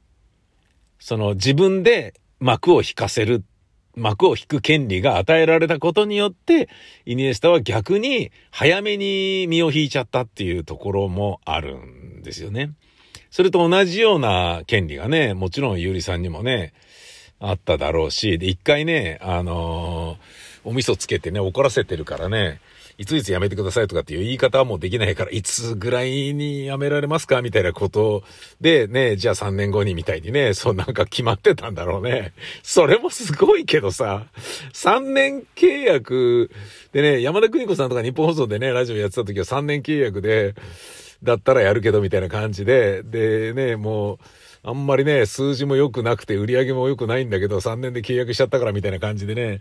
[0.99, 3.45] その自分で幕を引かせる、
[3.95, 6.69] 幕を引く権利が与えられたことによって、
[7.05, 12.73] イニエスタは逆に早めに身を引いちゃったっていうところもあるんですよね。
[13.37, 16.73] それと同じような権利がね、もちろんゆりさんにもね、
[17.39, 22.63] あっただろうし、で、一回ね、あのー、お味噌つけてね、怒らせてるからね、
[22.97, 27.43] いついつやめてくださいとかっていう言い方はもうできないから、いつぐらいにやめられますか？
[27.43, 28.23] みたいなこと
[28.63, 32.33] で、ね、じゃあ3年後にみたいにね、そうなんか決まってたんだろうね。
[32.63, 34.25] それもすごいけどさ、
[34.73, 36.51] 3年契約
[36.93, 40.55] でね、山田邦子さんとか日本放送でね、ラジオやってた時は3年契約で、
[41.23, 44.19] だったらやるけどみたいな感じで、でね、もう、
[44.63, 49.61] あんまりね、数字も良くなくて、売り上げも良くないんだけど、3年で契約しちゃったからみたいな感じでね、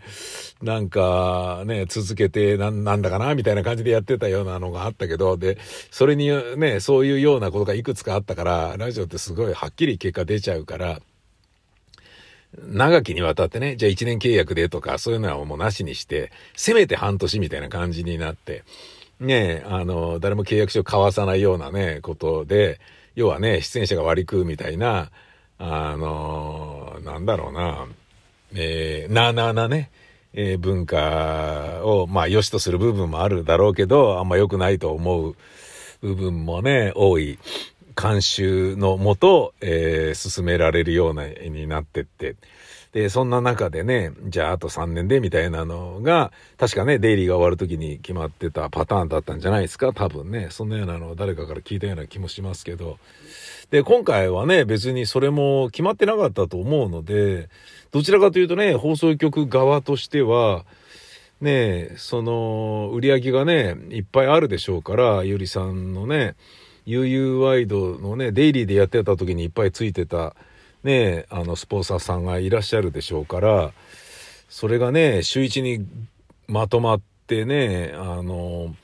[0.62, 5.58] なんかね、続けてな、なんだかなみたいな感じでやってたようなのがあったけど、で、
[5.92, 11.00] それにね、そういうようなことがいくつかあったから、ラジオってすごいはっきり結果出ちゃうから、
[12.58, 18.64] 長きにわたってね、じゃあ1年契約でとか、そういうのはもうなしにして、せめて半年みたいな感じになって、
[19.20, 22.80] ねあの、誰も契約書を交わさないようなね、ことで、
[23.14, 25.10] 要はね、出演者が割り食うみたいな、
[25.58, 27.86] あの、なんだろうな、
[28.54, 29.90] えー、なあなあなね、
[30.34, 35.36] えー、文化を、まあ、良しとする部分もあるだろうけど、あんま良くないと思う
[36.02, 37.38] 部分もね、多い。
[37.94, 42.36] 慣習のもと、えー、進められるようなになってって、
[42.96, 49.92] で、そんな中でね、じゃああと3年でみたいなのが、確かね、デイリーが終わる時に決まってたパターンだったんじゃないですか？
[49.92, 50.48] 多分ね。
[50.50, 52.96] そんなようなのを誰かから聞いたような気もしますけど。
[53.70, 57.50] で、今回はね、別にそれも決まってなかったと思うので、
[57.92, 60.64] どちらかというとね、放送局側としては、
[61.42, 66.34] ねその、売り上げがね、いっぱいあるでしょうから、ゆりさんのね、
[66.86, 70.34] UU ワイドのね、デイリーでやってた時にいっぱいついてた、
[70.86, 73.72] ね、あの、スポンサーさんがいらっしゃるでしょうから、
[74.48, 75.86] それがね、週一に
[76.48, 78.74] まとまってね、あの、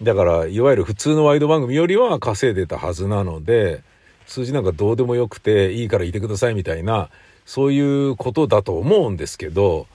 [0.00, 3.82] だから、いわゆる普通のワイド番組よりは稼いでたはずなので、
[4.26, 7.08] 数字なんかどうでもよくていいからいてくださいみたいな、
[7.46, 9.86] そういうことだと思うんですけど、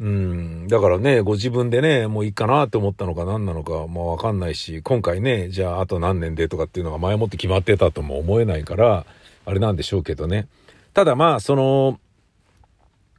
[0.00, 9.06] うん、だからね、ご自分でね、もういいかなって思ったのか何なのか、まあわかんないし、今回ね、じゃああと何年でとかっていうのが前もって決まってたとも思えないから、
[9.44, 10.48] あれなんでしょうけどね。
[10.92, 11.98] ただまあ、その、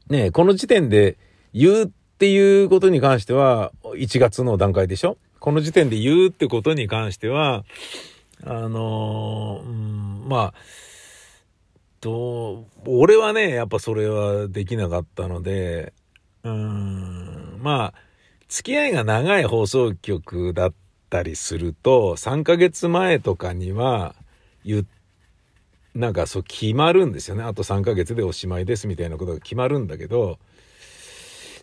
[0.10, 1.18] ね、この時点で
[1.54, 5.18] 言うっていうことに関しては、1月の段階でしょ？
[5.40, 7.66] この時点で言うってことに関しては、
[8.44, 10.54] あのー、うん、まあ、
[12.02, 15.94] と、俺はね、やっぱそれはできなかったので、
[16.44, 18.00] うん、まあ、
[18.48, 20.74] 付き合いが長い放送局だっ
[21.10, 24.16] たりすると、3ヶ月前とかには
[24.64, 24.86] 言っ
[25.95, 27.43] なんかそう決まるんですよね。
[27.43, 30.38] あと3ヶ月でおしまいですみたいなことが決まるんだけど、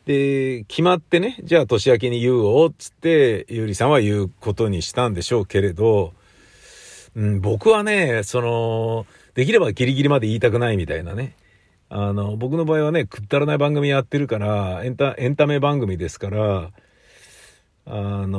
[0.06, 6.12] で、決まってね、じゃあ年明けに言うおっつって、ゆりさんは言うことにしたんでしょうけれど、
[7.14, 11.36] うん、僕はね、その、できればギリギリまで言いたくないみたいなね。
[11.88, 16.70] あの、僕の場合はね、くったらない番組やってるから、エンタ、エンタメ番組ですから、
[17.84, 18.38] あの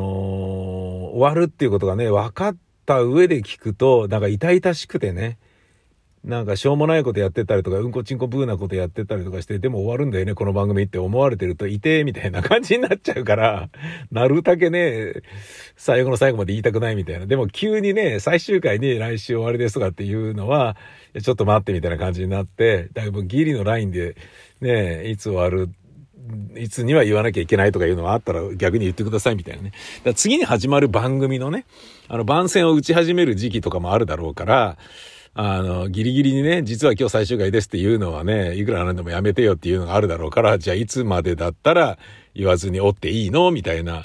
[1.14, 5.38] 終わるっていうことがね、分かった上で聞くと、なんか痛々しくてね、
[6.24, 13.70] なんかしょうもないことやってたりとか、うんこちんこブーなことやってたりとかして、でも終わるんだよね、この番組って思われてると、いて、みたいな感じになっちゃうから、
[14.10, 15.16] なるだけね、
[15.76, 17.26] 最後の最後まで言いたくないみたいな。
[17.26, 20.78] でも急にね、最終回に来週終わりですとかっていうのは、
[21.22, 24.16] ちょっと待ってみたいな感じになって、だいぶギリのラインで、
[24.62, 25.70] ね、いつ終わる
[26.56, 29.74] いつには言わなきゃいけないとかいうのがあったら逆に言ってくださいみたいなね。
[30.06, 31.66] だ次に始まる番組のね、
[32.08, 34.78] あの番宣を打ち始める時期とかもあるだろうから、
[35.36, 41.98] あの、ギリギリにね、実は今日最終回ですっていうのはね、いくらなんでもやめてよっていうのがあるだろうから、じゃあいつまでだったら
[42.36, 44.04] 言わずにおっていいのみたいな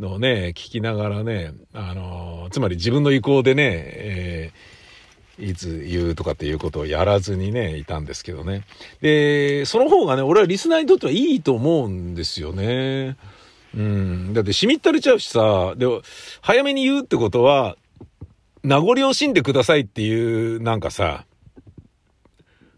[0.00, 8.62] のをね、聞きながらね、あの、つまり自分の意向でね、えー、いつ言うとかっていうことをやらずにね、いたんですけどね。
[9.02, 13.18] で、その方がね、俺はリスナーにとってはいいと思うんですよね。
[13.76, 14.32] うん。
[14.32, 15.86] だってしみったれちゃうしさ、で、
[16.40, 17.76] 早めに言うってことは、
[18.62, 21.26] 名残惜しんでくださいっていう、なんかさ、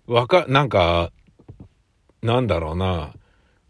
[0.07, 1.12] わか、なんか、
[2.23, 3.12] なんだろうな、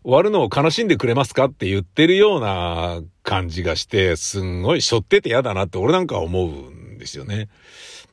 [0.05, 7.49] 終わるのを悲しんでくれますかって言ってるような感じがして、すんごい背負ってて嫌だなって俺なんか思うんですよね。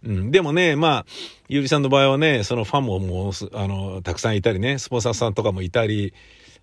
[0.04, 1.06] うん、でもね、まあ、
[1.48, 6.14] ゆうりさんの場合はね、そのファンももう、あの、たくさんいたりね、スポンサーさんとかもいたり、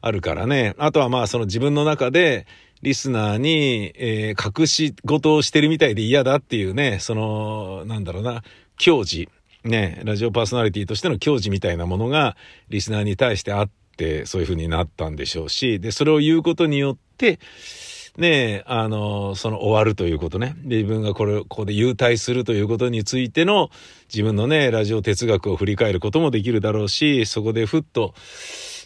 [0.01, 0.75] あるからね。
[0.79, 2.47] あとはまあ、その自分の中で、
[2.83, 8.43] リスナーに、えー、隠し事をしてるみたいで嫌だっていうね、その、なんだろうな、
[8.77, 9.29] 矜持。
[9.65, 12.37] ね、ラジオパーソナリティとしての矜持みたいなものが、
[12.69, 17.41] リスナーに対してあって、そういう風になったんでしょうし、で、それを言うことによって、
[18.17, 20.57] ねあの、その終わるということね。
[20.65, 23.71] 自分がこれ、ここで優待するということについての
[24.13, 28.15] 自分のね、ラジオ哲学を振り返ることもできるだろうし、そこでふっと、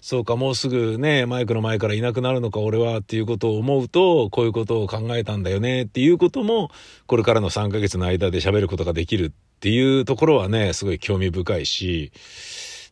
[0.03, 6.73] そうか、もうすぐね、マイクの前からいなくなるのか、俺はっていうことを思うと、こういうことを考えたんだよねっていうことも、
[7.07, 12.11] これからの3ヶ月の間で喋ることができるっていうところはね、すごい興味深いし、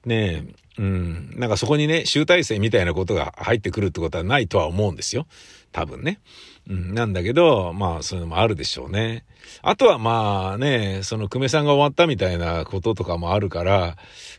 [0.06, 0.44] ね
[0.78, 5.26] うん、なんかそこにね、集大成みたいなことが入ってくるってことはないとは思うんですよ。
[5.72, 6.20] 多分ね。
[6.68, 9.24] うん、なんだけど、まあ、そういうのもあるでしょうね。
[9.62, 13.96] あとはまあね、その久米さんが終わったみたいなこととかもあるから、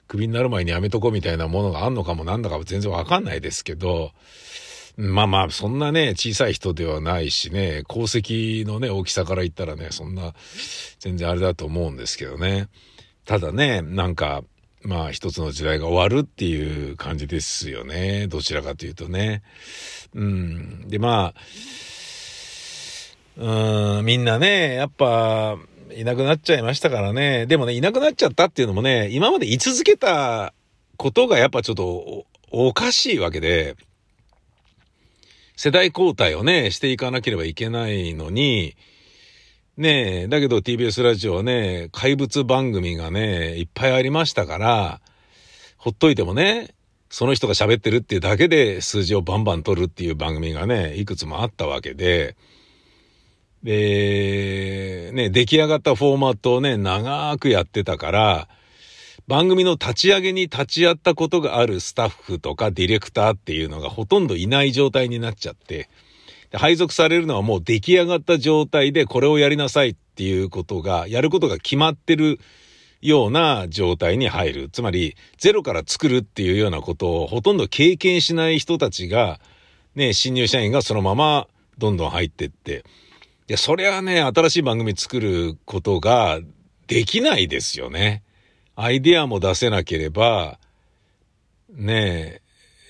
[0.07, 4.11] クビになる前にやめとこうみたいなものがあんのかもなんだかも全然わかんないですけど、
[4.97, 10.33] まあまあ、そんなね、小さい人ではないしね、功績のね、大きさから言ったらね、そんな、
[10.99, 12.67] 全然あれだと思うんですけどね。
[13.25, 14.43] ただね、なんか、
[14.83, 18.27] まあ一つの時代が終わるっていう感じですよね。
[18.27, 19.43] どちらかというとね。
[20.15, 20.87] うん。
[20.87, 21.41] で、まあ、
[23.37, 25.57] うん、みんなね、やっぱ、
[25.95, 27.45] いなくなっちゃいましたからね。
[27.45, 30.53] でもね、いなくなっちゃったっていうのもね、今まで居続けた
[30.97, 33.75] ことがやっぱちょっとおかしいわけで、
[35.55, 38.75] 世代交代をね、していかなければいけないのに、
[39.77, 45.01] ねえ、だけど TBS ラジオはね、怪物番組がね、いっぱいありましたから、
[45.77, 46.73] ほっといてもね、
[47.09, 52.35] その人が喋ってるっていうだけで数字をバンバン取るっていう番組がね、いくつもあったわけで、
[53.63, 58.47] で、ね、出来上がったフォーマットをね、長くやってたから、
[59.27, 65.89] 番組の立ち上げに立ち会ったことがあるスタッフとかディレクターっていうのがほとんどいない状態になっちゃって、
[66.53, 72.39] 配属されるのはもう出来上がった状態でこれをやりなさいっていうことが、やることが決まってる
[73.01, 74.69] ような状態に入る。
[74.69, 79.39] つまり、ゼロから作るっていうようなことをほとんど経験しない人たちが、
[79.95, 81.47] ね、新入社員がそのまま
[81.77, 82.83] どんどん入ってって、
[83.47, 86.39] いや、それはね、新しい番組作ることが
[86.87, 88.23] できないですよね。
[88.75, 90.59] アイデアも出せなければ、
[91.73, 92.41] ね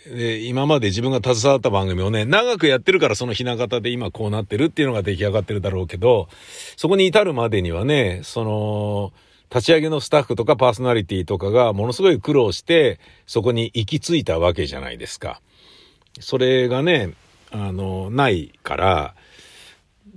[0.08, 6.28] え、で、今まで自分が携わった番組をね、長くやってるからそのひな形で今こうなってるっていうのが出来上がってるだろうけど、
[6.76, 9.14] そこに至るまでにはね、その、
[9.54, 15.42] 立ち上げのスタッフとかパーソナリティとかがものすごい苦労して、そこに行き着いたわけじゃないですか。
[16.20, 17.14] それがね、
[17.52, 19.16] あの、ないから、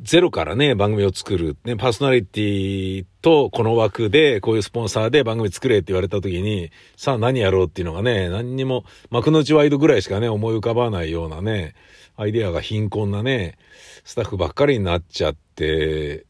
[0.02, 1.57] ゼロからね、番組を作る。
[1.64, 11.74] ね、パーソナリティとこの枠で、こういうスポンサーで番組作れって言われた時に、さあ何やろうっていうのがね、何にも、幕の内ワイドぐらいしかね、思い浮かばないようなね、
[12.16, 13.57] アイデアが貧困なね、
[14.04, 16.26] スタッフばっかりになっちゃって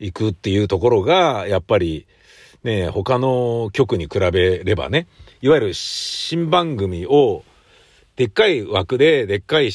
[0.00, 2.06] いくっていうところが、やっぱり、
[2.64, 5.06] ね、他の局に比べればね、
[5.40, 7.44] いわゆる新番組を、
[8.16, 9.70] でっかい枠で、でっかい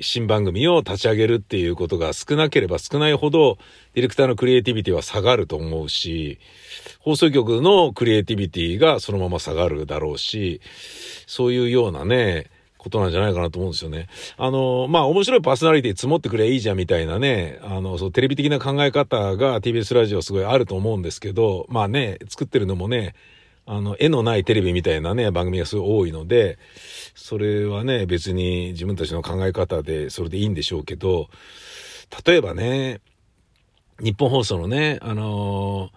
[0.00, 3.58] 新番組を立ち上げるっていうことが少なければ少ないほど、
[3.94, 6.38] ディレクターのクリエイティビティは下がると思うし、
[6.98, 10.60] 放送局のクリエイティビティがそのまま下がるだろうし、
[11.26, 12.50] そういうようなね、
[12.82, 14.08] ことなんじゃないかなと思うんですよね。
[14.36, 23.14] あの、まあ、面白いパーソナリティ積もってくれいいじゃんみたいなね、あの、そう、テレビ的な考え方が TBS ラジオすごいあると思うんですけど、まあね、作ってるのもね、
[23.72, 26.58] あの、絵のないテレビみたいなね、番組がすごい多いので、
[27.14, 31.30] それはね、別に自分たちの考え方でそれでいいんでしょうけど、
[32.26, 33.00] 例えばね、
[33.98, 35.90] 日本放送のね、あの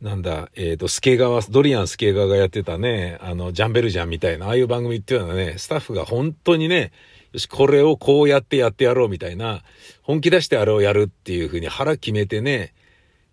[0.00, 6.92] ー、なんだ、えっ、ー、と、スケ川、ドリアンスケ川がやってたね、あの、ジャンベルジャンみたいな、ああいう番組っていうのはね、スタッフが本当にね、
[7.32, 9.62] よし、これをこうやってやってやろうみたいな、
[10.02, 12.74] 本気出してあれをやるっていうふうに腹決めてね、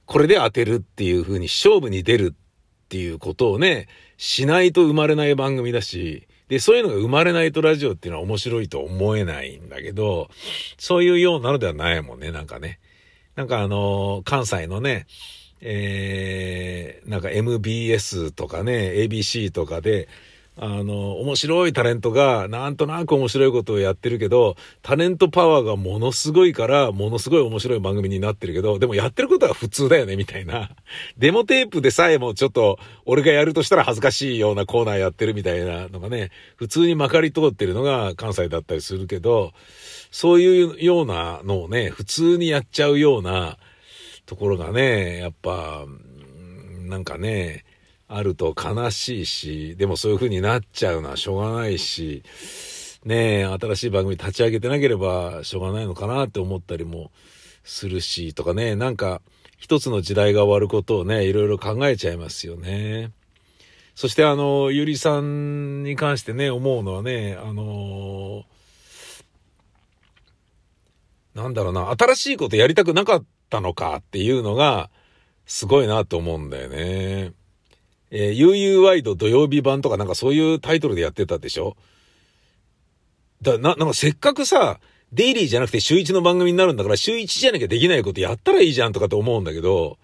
[0.05, 2.33] これで当てるっていうふうに勝負に出る
[2.89, 10.27] っていうことをね、しないと生まれない番組だし、で、そういうのが生まれないとラジオっていうのは面白いと思えないんだけど、
[10.79, 12.79] そういうようなのではないもんね、なんかね。
[13.35, 15.05] なんかあのー、関西のね、
[15.61, 20.07] えー、なんか MBS とかね、ABC とかで、
[20.61, 30.71] あの、面白いタレントが、なんとなく面白いことをやってるけど、タレントパワーがものすごいから、ものすごい面白い番組になってるけど、でもやってることは普通だよね、みたいな。
[31.17, 39.53] デモテープでさえもちょっと、俺がやるとしたら恥ずかしいようなコーナーやってるみたいなのがね、普通にまかり通ってるのが関西だったりするけど、
[40.11, 43.57] そういうようなのをね、普通にやっちゃうような
[44.25, 45.85] ところがね、やっぱ、
[46.81, 47.63] なんかね、
[48.11, 52.23] あると悲しいし、でもそういう風になっちゃうのはしょうがないし、
[53.05, 57.11] ねえ、新しい番組立ち上げてなければしょうがないのかなって思ったりも
[57.63, 59.21] するし、とかね、なんか
[59.59, 63.11] 一つの時代が終わることをね、いろいろ考えちゃいますよね。
[63.93, 68.43] そしてあの、ゆりさんに関してね、思うのはね、あの
[71.35, 74.89] なんだろうな、新しいことやりたくなかったのかっていうのが、
[75.45, 77.33] すごいなと思うんだよね。
[78.11, 81.77] えー、UU ワイド土曜日版とかなんかそういうタイトルでやってたでしょ？
[83.41, 84.79] だ、な、なんかせっかくさ、
[85.11, 89.97] デイリーじゃなくて週1の番組になるんだから週1じゃなきゃできないことやったらいいじゃんとかって思うんだけど、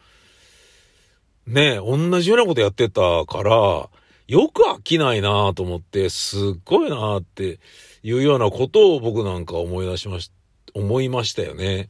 [1.48, 3.90] ねえ、同じようなことやってたから、
[4.28, 7.60] よく飽きないなと思って、すっごいなって
[8.02, 10.32] いうようなことを僕なんか思い出しまし、
[10.74, 11.90] 思いましたよね。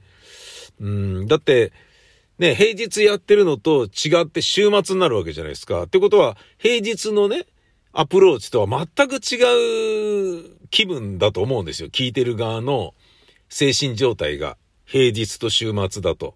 [0.82, 1.72] うん、だって、
[2.38, 5.84] ね、平日やってるのと違って週末になるわけじゃないですか。
[5.84, 7.46] ってことは、平日のね、
[7.94, 11.90] アプローチとは全く違う気分だと思うんですよ。
[11.90, 12.94] 聞いてる側の
[13.48, 16.36] 精神状態が平日と週末だと。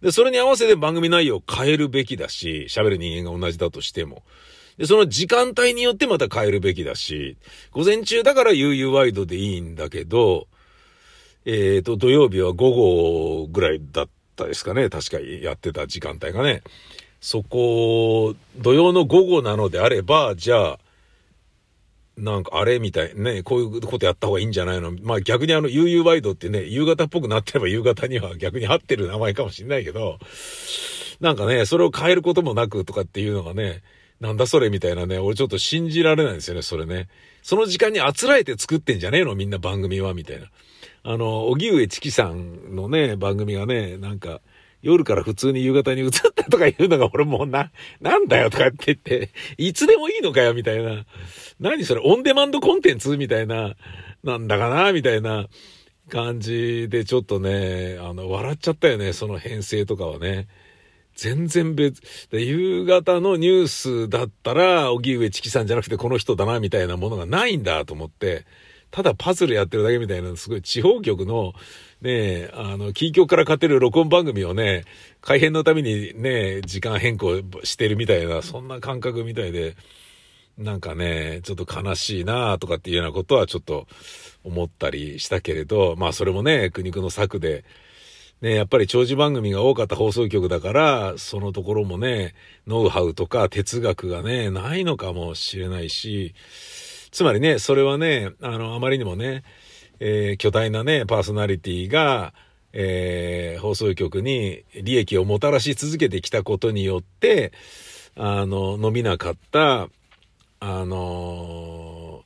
[0.00, 4.22] で、それに合わせて番組内容を変えるべきだし、喋る人間が同じだとしても。
[4.78, 7.36] で、その時間帯によってまた変えるべきだし、
[7.72, 10.46] 午前中だから悠々ワイドでいいんだけど、
[11.44, 14.88] えっ、ー、と、土曜日は午後ぐらいだったったですかね。
[14.88, 16.62] 確かやってた時間帯がね。
[17.20, 20.78] そこ、土曜の午後なのであれば、じゃあ、
[22.16, 24.92] なんかあれみたいね、こういうことやった方がいいんじゃないの？
[25.02, 30.18] まあ逆にあの、悠々ワイドってね、夕方っぽくなってれば夕方には逆に合ってる名前かもしんないけど、
[31.20, 33.82] なんかね、それを変えることもなくとかっていうのがね、
[34.20, 37.08] なんだそれみたいなね、俺ちょっと信じられないんですよね、それね。
[37.42, 39.34] その時間にあつらえて作ってんじゃねえの？
[39.34, 40.48] みんな番組は、みたいな。
[41.04, 44.40] あの、荻上チキさんのね、番組がね、なんか、
[44.82, 51.04] 夜から普通に夕方に移ったとか言うのが俺もうな、なんだよとかって言って、いつでもいいのかよみたいな。
[51.60, 53.74] 何それオンデマンドコンテンツみたいな、
[54.24, 55.46] なんだかなみたいな
[56.08, 60.48] 感じでちょっとね、あの、笑っちゃったよね、その編成とかはね。
[61.14, 62.28] 全然別。
[62.30, 68.44] で、夕方のニュースだったら、荻上チキさんじゃなくてこの人だな、みたいなものがないんだと思って、
[68.92, 71.54] ただパズルやってるだけみたいな、すごい地方局の、
[72.02, 74.84] ねあの、キー局から勝てる録音番組をね、
[75.22, 79.76] 改編のためにね、時間変更してるみたいな、そんな感覚みたいで、
[80.58, 83.86] なんかね、ちょっと悲しいなとかっていうようなことはちょっと
[84.44, 87.64] 思ったりしたけれど、まあそれもね、苦肉の策で、
[88.42, 92.34] ね、やっぱり長寿番組が多かった放送局だから、そのところもね、
[92.66, 96.34] ノウハウとか哲学がね、ないのかもしれないし、
[97.12, 99.44] つまりね、それはね、あの、あまりにもね、
[100.00, 102.32] えー、巨大なね、パーソナリティが、
[102.72, 107.52] えー、放送局に利益をもたらし続けてきたことによって、
[108.16, 109.88] あの、伸びなかった、
[110.60, 112.24] あの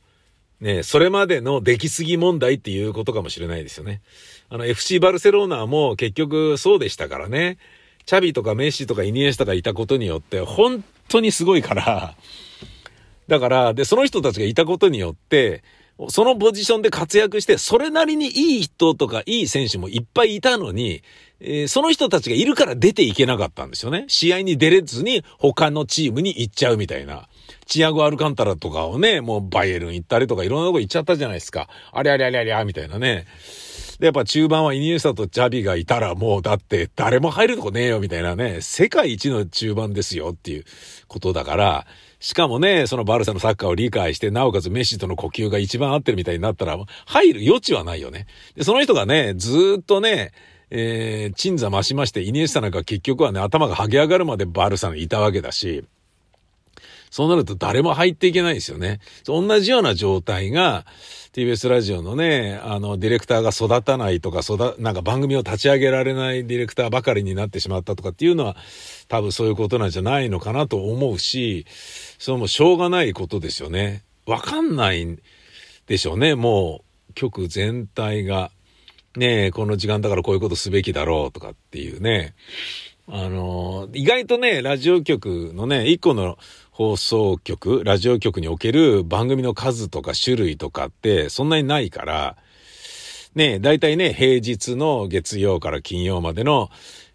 [0.62, 4.02] ー、ね、それまでの出来すぎ問題っていうことかもしれないですよね。
[4.48, 7.58] あの、FC バルセロナも結局そうでしたからね。
[8.04, 12.14] チャビとかメッシとかイニエスタがいたことによって、本当にすごいから、
[13.28, 15.62] だから、で、その人たちがいたことによって、
[16.08, 21.02] そのポジションで活躍して、それなりにいい人とかいい選手もいっぱいいたのに、
[21.40, 24.04] えー、その人たちがいるから出ていけなかったんですよね。
[24.08, 27.28] 試合に出れずに他のチームに行っちゃうみたいな。
[27.64, 31.68] チアゴ・アルカンタラとかをね、もうバイエルン行ったりとかいろんなとこ行っちゃったじゃないですか。
[31.92, 33.26] ありゃりゃりゃりゃ、みたいなね。
[33.98, 40.64] で、やっぱ中盤はイニエスタとジャビがいたらもうだって誰も入るとこねえよみたいなね、世界一の中盤ですよっていう
[41.08, 41.86] ことだから、
[42.18, 48.26] しかもね、そのバルサのサッカーを理解して、なおかつメッシとの呼吸が一番合ってるみたいになったら、入る余地はないよね。
[48.54, 50.32] で、その人がね、ずっとね、
[50.70, 55.84] えー、鎮座増しまして、イニエスタなんか結局はね、頭が剥げ上がるまでバルサにいたわけだし、
[57.10, 59.00] そうなると誰も入っていけないですよね。
[59.24, 60.86] 同じような状態が、
[61.32, 68.56] TBS ラジオのね、あの、ディレクターが育たないとか、育、なんか番組を立ち上げられないディレクターばかりになってしまったとかっていうのは、
[69.08, 71.66] 多分そういうことなんじゃないのかなと思うし、
[72.18, 74.02] それもしょうがないことですよね。
[74.24, 75.18] わかんない
[75.86, 78.50] でしょうね、もう、局全体が。
[79.16, 82.34] ねえこの時間だからこういうことすべきだろうとかっていうね。
[83.08, 86.38] あの、意外とね、ラジオ局のね、一個の
[86.76, 92.36] 放送局、ラジオ局における番組の数とか種類とかってそんなにないから、
[93.34, 96.68] ね、大体ね、平日の月曜から金曜までの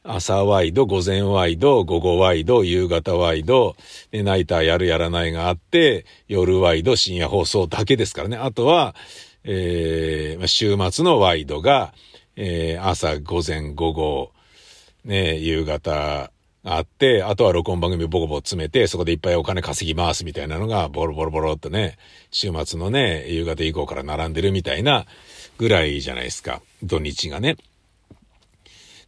[0.03, 3.75] 朝ワイド、午前ワイド、午後ワイド、夕方ワイド、
[4.11, 8.37] ね、ナイターやるやらないがあって、夜ワイド、深夜放送だけですからね。
[8.37, 8.95] あとは、
[9.43, 11.93] えー、週末のワイドが、
[12.35, 14.31] えー、朝、午前、午後、
[15.05, 16.31] ね、夕方、
[16.63, 21.97] あって、あとは録音番組ボコボコ詰めて、そこでいっぱいお金稼ぎますみたいなのが、ボロボロボロっとね、
[22.29, 25.05] 週末のね、夕方以降から並んでるみたいな
[25.57, 26.61] ぐらいじゃないですか。
[26.83, 27.57] 土日がね。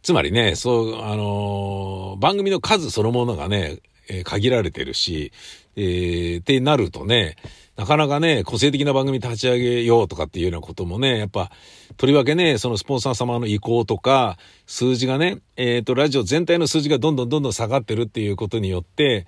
[0.02, 3.78] つまりね、そう、あのー、番組の数そのものがね、
[4.08, 5.32] えー、限られてるし、
[5.76, 7.36] えー、ってなるとね、
[7.76, 11.50] なかなかね、個性的な番組立ち上げようとかっていうようなこともね、やっぱ、
[11.96, 19.26] とりわけね、そのスポンサー様の意向とか、数字がね、えっ、ー、と、ラジオ全体の数字がどんどんどんどん下がってるっていうことによって、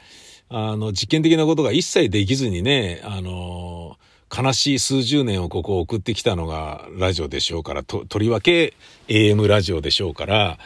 [0.48, 3.96] あの、実験的なことが一切できずにね、あの、
[4.36, 8.74] 悲しい数十年をここ送ってきたのがラジオでしょうから、と、とりわけ
[9.08, 10.58] AM ラジオでしょうから、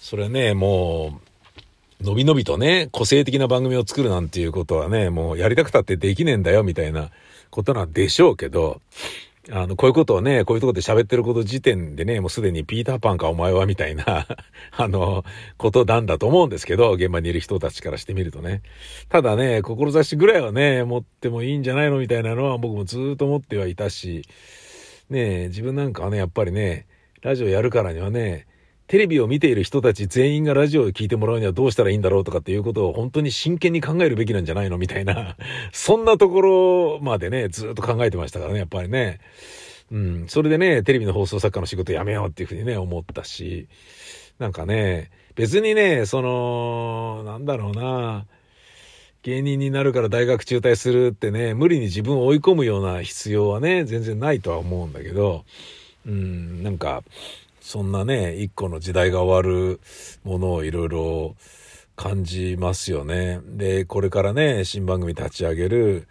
[0.00, 1.20] それね、も
[2.00, 7.10] う、のびのびとね、個性的な番組を作るなんていうことはね、もうやりたくたってできねえんだよ、みたいな
[7.50, 8.80] ことなんでしょうけど、
[9.50, 14.26] あの、こういうことをね、こういうとこで喋ってること時点でね、もうすでにピーターパンかお前はみたいな
[14.76, 15.24] あの、
[15.56, 18.62] ことなんだと思うんですけど、現場にいる人たちからしてみるとね。
[19.08, 24.22] ただね、志ぐらいはね、持ってもいいんじゃないのみたいなのは僕もずっと思ってはいたし、
[25.08, 26.86] ね自分なんかはね、やっぱりね、
[27.22, 28.46] ラジオやるからにはね、
[28.88, 35.36] テレビを見ている人たち全員がラジオを聞いてもらうにはどうしたらいいんだろうとかっていうことを本当に真剣に考えるべきなんじゃないのみたいな、
[35.72, 39.20] そんなところまでね、ずっと考えてましたからね、やっぱりね。
[39.92, 40.24] うん。
[40.28, 43.68] それでね、テレビの放送作家の仕事やめようっていうふうにね、思ったし、
[44.38, 48.26] なんかね、別にね、その、なんだろうな、
[49.22, 55.44] 芸人になるから大学中退するってね、無理に自分を追い込むような必要はね、全然ないとは思うんだけど、
[56.06, 57.02] うん、なんか、
[57.68, 59.78] そんなね、一個の時代が終わる
[60.24, 61.36] ものをいろいろ
[61.96, 63.40] 感じますよね。
[63.44, 66.08] で、これからね、新番組立ち上げる。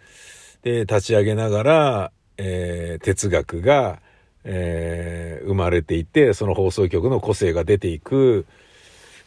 [0.62, 3.98] で、立ち上げながら、えー、哲学が、
[4.44, 8.46] えー、生まれていて、その放送局の個性が出ていく。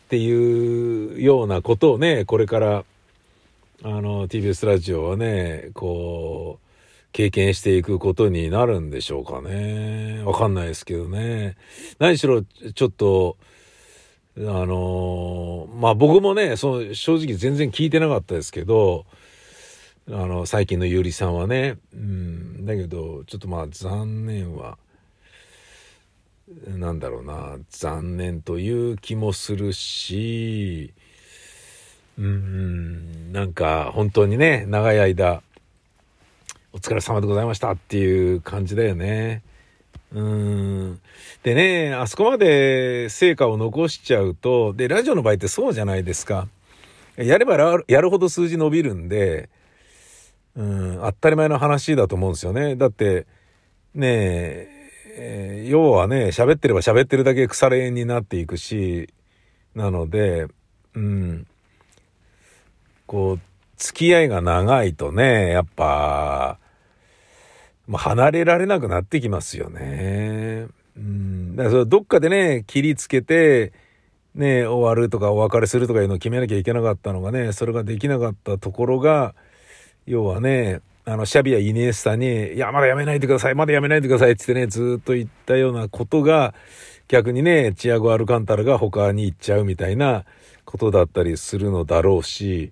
[0.06, 2.86] っていうようなことをね、これから、
[3.84, 6.70] あの、TBS ラジオはね、こう、
[7.12, 10.24] 経験していくことになるんでしょうかね。
[10.26, 11.57] わかんないですけどね。
[11.99, 13.38] 何しろ、ちょっと、
[14.38, 19.05] あのまあ僕もね、その正直全然聞いてなかったですけど、
[20.09, 24.78] あの、最近のゆりさんはね、うん、だけど、ちょっとまあ残念は、
[26.68, 30.93] なんだろうな、残念という気もするし、
[32.18, 35.43] うん、なんか本当にね、長い間、
[36.74, 39.43] お疲れ様でございましたっていう感じだよね。
[40.13, 41.01] うん。
[41.43, 46.47] でね、あそこまで成果を残しちゃうと、で、ラジオの場合ってそうじゃないですか。
[47.17, 49.49] やればやるほど数字伸びるんで、
[50.55, 52.76] うん、当たり前の話だと思うんですよね。
[52.76, 53.26] だって、
[53.93, 54.67] ね
[55.17, 59.09] え、要はね、喋ってれば喋ってるだけ腐れ縁になっていくし、
[59.76, 60.47] なので、
[60.93, 61.47] うん、
[63.07, 63.39] こう、
[63.82, 66.60] 付き合いが長いとね、やっぱ、
[67.88, 70.68] まあ、離れられなくなってきますよね。
[70.96, 71.56] うん。
[71.56, 73.74] だからそれどっかでね、切りつけて、
[74.36, 79.34] ね、終わるとかお別れするとかいうのを決めなきゃいけなかったのがね、それができなかったところが、
[80.06, 86.54] 要はね、あの、シャビア・イニエスタに、いや、まだやめないでください、まだやめないでくださいってってね、ずっと言ったようなことが、
[87.08, 90.24] 逆にね、チアゴ・アルカンタラが他に行っちゃうみたいな
[90.66, 92.72] ことだったりするのだろうし、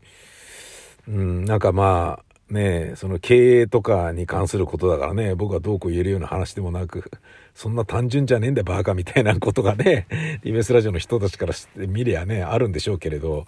[1.09, 7.11] うん、なんかまあ、ねその経営とかに関することだからね、僕はどうこう言えるような話でもなく、
[7.55, 10.07] そんな単純じゃねえんだ、バカみたいなことがね、
[10.45, 13.47] TBS ラジオの人たちからしてみりゃね、あるんでしょうけれど、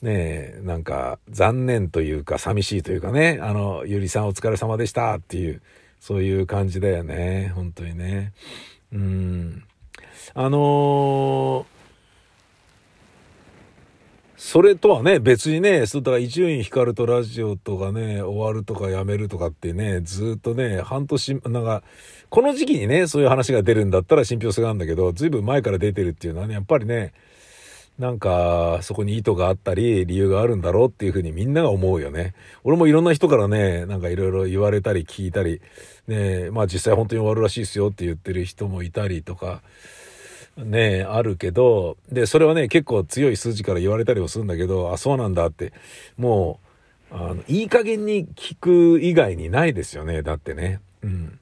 [0.00, 5.60] ねなんか残念というか寂しいというかね、あの、ゆりさんお疲れ様でしたっていう、
[6.00, 8.32] そういう感じだよね、本当にね。
[8.92, 9.64] うん。
[10.34, 11.71] あのー
[14.44, 21.84] それとはね、別にね、そうだから伊集院光とラジオとかね、終わるとかやめるとかってね、ずっとね、半年、なんか、
[22.28, 27.12] この時期にね、そういう話が出るんだったら信憑性があるんだけど、ずいぶん前から出てるっていうのはね、やっぱりね、
[28.00, 32.34] なんか、そこに意図があったり、理由があるんだろうっていうふうにみんなが思うよね。
[32.64, 35.60] 俺もいろんな人からね、なんかいろいろ言われたり聞いたり、
[36.08, 39.62] ね、まあ実際本当に終わるらしいですよって言ってる人もいたりとか、
[40.56, 45.72] ね、あるけど、で、それはね、結構強い数字から言われたりもするんだけど、あ、そうなんだって、
[46.16, 46.60] も
[47.10, 50.80] う、あの、いい加減に聞く以外にないですよね、だってね。
[51.02, 51.38] うん。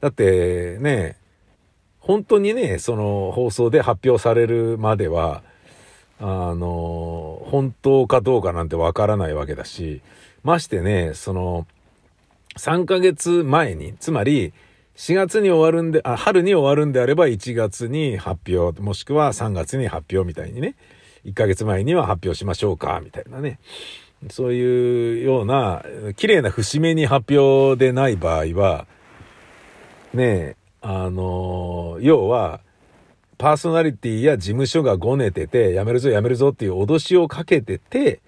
[0.00, 1.16] だってね、
[2.00, 5.42] 本当にね、その放送で発表されるまでは、
[6.18, 10.00] あの、本当かどうかなんてわからないわけだし、
[10.42, 11.66] ましてね、その、
[12.56, 14.52] 3ヶ月前に、つまり、
[14.96, 20.74] 4月に終わるんで、あ、春に終わるんであれば1月に発表、もしくは3月に発表みたいにね、
[21.26, 23.58] 1ヶ月前には発表しましょうか、みたいなね。
[24.30, 25.84] そういうような、
[26.16, 28.86] 綺麗な節目に発表でない場合は、
[30.14, 32.60] ねあの、要は、
[33.36, 38.20] パーソナリティや事務所がごねてて、やめるぞやめるぞっていう脅しをかけてて、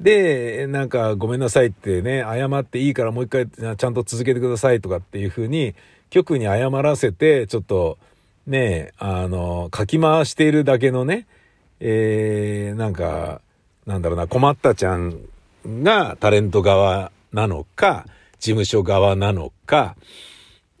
[0.00, 5.74] で、なんかごめんなさいってね、謝っていいからもう一回ちゃんと続けてくださいとかっていうふうに、
[6.10, 7.98] 局に謝らせて、ちょっと
[8.46, 11.26] ね、あの、かき回しているだけのね、
[11.80, 13.40] えー、なんか、
[13.86, 15.18] なんだろうな、困ったちゃん
[15.66, 18.06] がタレント側なのか、
[18.38, 19.96] 事務所側なのか、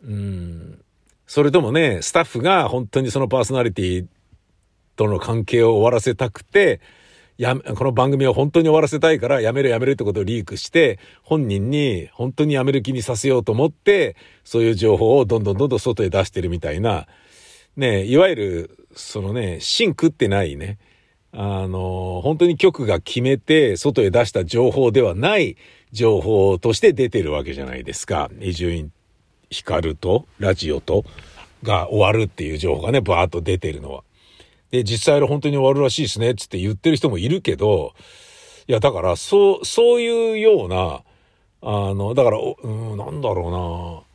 [0.04, 0.80] うん、
[1.26, 4.06] それともね、スタッフが本当にそのパーソナリティ
[4.96, 6.80] との関係を終わらせたくて、
[7.38, 17.06] や、この番組を本当に終わらせたいからやめるやめるってことをリークして、本人に本当にやめる気にさせようと思って、そういう情報をどんどんどんどん外へ出してるみたいな、
[17.76, 20.78] ね、いわゆる、そのね、芯食ってないね、
[21.32, 25.56] あの、本当に局が決めて外へ出した情報ではない
[25.92, 28.30] 情報として出てるわけじゃないですか。
[28.40, 28.90] 伊集院
[29.50, 31.04] 光とラジオと
[31.62, 34.02] が終わるっていう情報がね、バーッと出てるのは。
[34.70, 37.94] で、実際本当に終わるらしいですね、つって言ってる人もいるけど、
[38.66, 41.02] いや、だから、そう、そういうような、
[41.62, 44.08] あの、だから、うん、なんだろうな。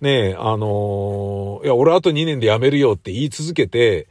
[0.00, 4.06] ねえ、あのいや、俺あと2年で辞めるよって言い続けて、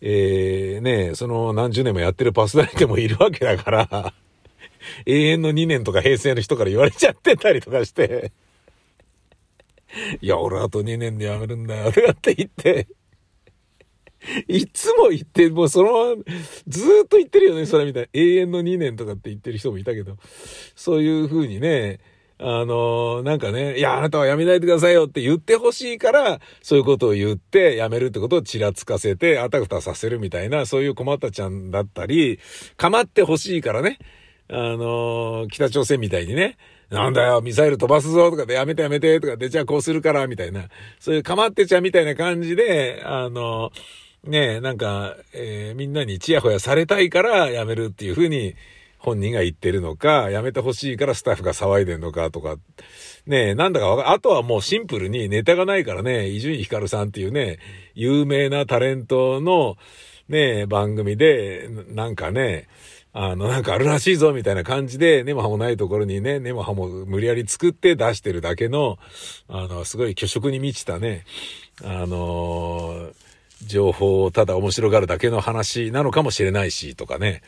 [0.00, 4.14] えー、ねえ、その何十年もやってるパスナリテもいるわけだから
[5.06, 8.32] 永遠の2年とか平成の人から言われちゃってたりとかして
[10.20, 12.86] いや、俺あと2年で辞めるんだよ、とかって言って
[14.48, 16.22] いつも言って、もうそのまま、
[16.66, 18.08] ずっと言ってるよね、それみたいな。
[18.12, 20.16] 永遠の2年とかって言ってる人もいたけど、
[20.74, 22.00] そういう風にね、
[22.38, 32.40] あの、なんかね、いや、あなたは辞めないでくださいよって言ってほしいから、そういうことを言って辞めるってことをちらつかせて、あたふたさせるみたいな、そういう困ったちゃんだったり、
[32.76, 33.98] 構ってほしいからね、
[34.48, 36.56] あの、北朝鮮みたいにね、
[36.90, 40.68] なんだよ、ミサイル飛ばすぞとかでやめてやめてとかで、じゃあこうするから、みたいな、
[40.98, 43.70] そういう構ってちゃんみたいな感じで、あの、
[44.24, 48.54] ねなんか、えー、みんなにチヤホヤされたいから辞めるっていうふうに
[49.04, 52.56] 本人が言ってるのか、辞めてほしいからスタッフが騒いでんのかとか、
[53.26, 57.58] ねなんだかわかあとはもうシンプルにネタがないからね、伊集院光さんっていうね、
[57.94, 59.76] 有名なタレントの
[60.28, 62.66] ね、番組で、なんかね、
[63.12, 68.98] あの、なんかあるらしいぞ、みたいな感じで、根も葉もないところにね、根も葉も無理やり作って出してるだけの、
[69.48, 71.24] あの、すごい虚飾に満ちたね、
[71.84, 73.10] あの
[73.66, 77.42] 情報をただ面白がるだけの話なのかもしれないし、とかね。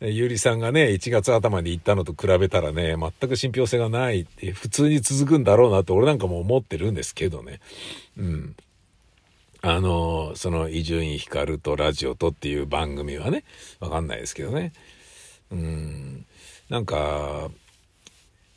[0.00, 7.60] ゆうりさんがね、1月頭に行ったのと比べたらね、全く信憑性がないって、普通に続くんだろうなって俺なんかも思ってるんですけどね。
[8.16, 8.56] うん。
[9.60, 13.42] あの、その伊集院光とラジオとっていう番組はね、
[13.80, 14.72] わかんないですけどね。
[15.50, 16.26] うん。
[16.68, 17.50] なんか、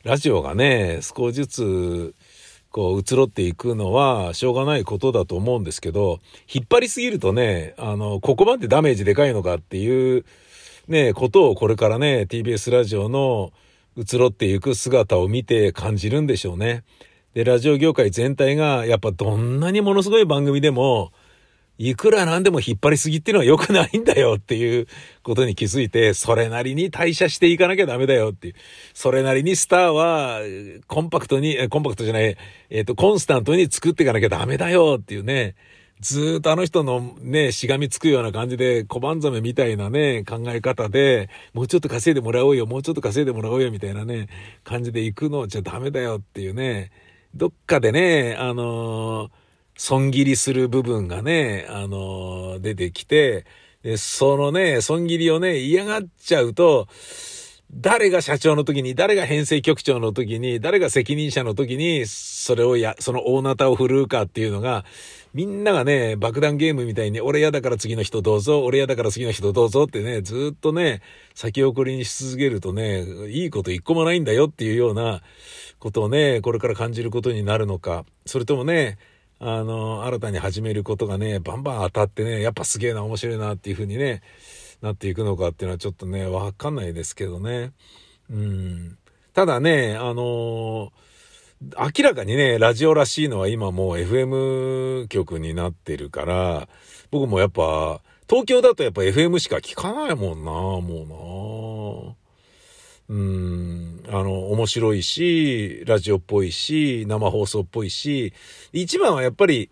[0.03, 2.15] ラジオがね、少しずつ、
[2.71, 6.19] こう、移ろっていくのは、しょうがないことだと思うんですけど、
[6.51, 10.25] 引っ張りすぎるとね、あの、ここまでダメージでかいのかっていう、
[10.87, 13.51] ね、ことをこれからね、TBS ラジオの
[13.97, 16.83] 移ろっていく姿を見て感じるんでしょうね。
[17.33, 21.11] で、ラジオ業界全体が、やっぱどんなにものすごい番組でも、
[21.83, 24.85] いくらなんでも引っ張りすぎっていうのは良くないんだよっていう
[25.23, 28.53] ことに気づいて、それなりに代謝していかなきゃダメだよっていう。
[28.93, 30.41] それなりにスターは、
[30.85, 32.37] コンパクトに、コンパクトじゃない、
[32.69, 35.55] えっ、ー、と、コンスタントに作っていかなきゃダメだよっていうね。
[36.01, 44.27] ずっとあの人のね、しがみつくような感じで、小判ザメみたいなね、考え方で、もうちょっと稼いでもらおうよ、もうちょっと稼いでもらおうよ、みたいなね、
[44.63, 46.91] 感じで行くのじゃダメだよっていうね。
[47.33, 49.40] どっかでね、あのー、
[49.83, 53.45] 損切りする部分がね、あのー、出てきて、
[53.81, 56.87] で、そのね、損切りをね、嫌がっちゃうと、
[57.73, 64.85] 誰が社長の時に、誰が編成局長の時に、誰が責任者の時に、それをや、その大ナタを振るうかっていうのが、
[65.33, 71.01] みんながね、爆弾ゲームみたいに、俺嫌だから次の人どうぞ、俺嫌だから次の人どうぞってね、ずっとね、
[71.33, 75.23] 先送りにし続けるとね、いいこと一個もないんだよっていうような
[75.79, 78.99] ことをね、これから感じることになるのか、それともね、
[79.43, 84.21] あの、新たに始めることがね、バンバン当たってね、やっぱすげえな、面白いなっていうふうにね、
[84.83, 87.71] なっていくのかっていうのはちょっとね、わかんないですけどね。
[88.29, 88.97] うん。
[89.33, 90.93] ただね、あの
[91.75, 96.67] 明らかにね、ラジオらしいのは今もう FM 局になってるから、
[97.09, 102.20] 僕もやっぱ、東京だとやっぱ FM しか聞かないもんな、もうな。
[103.11, 108.31] うん、あの、面白いし、ラジオっぽいし、生放送っぽいし、
[108.71, 109.69] 一番はやっぱり、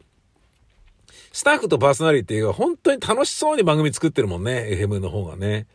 [1.32, 5.68] スタッフとパーソナリティが本当に楽しそうに番組作ってるもんね、FM の方がね。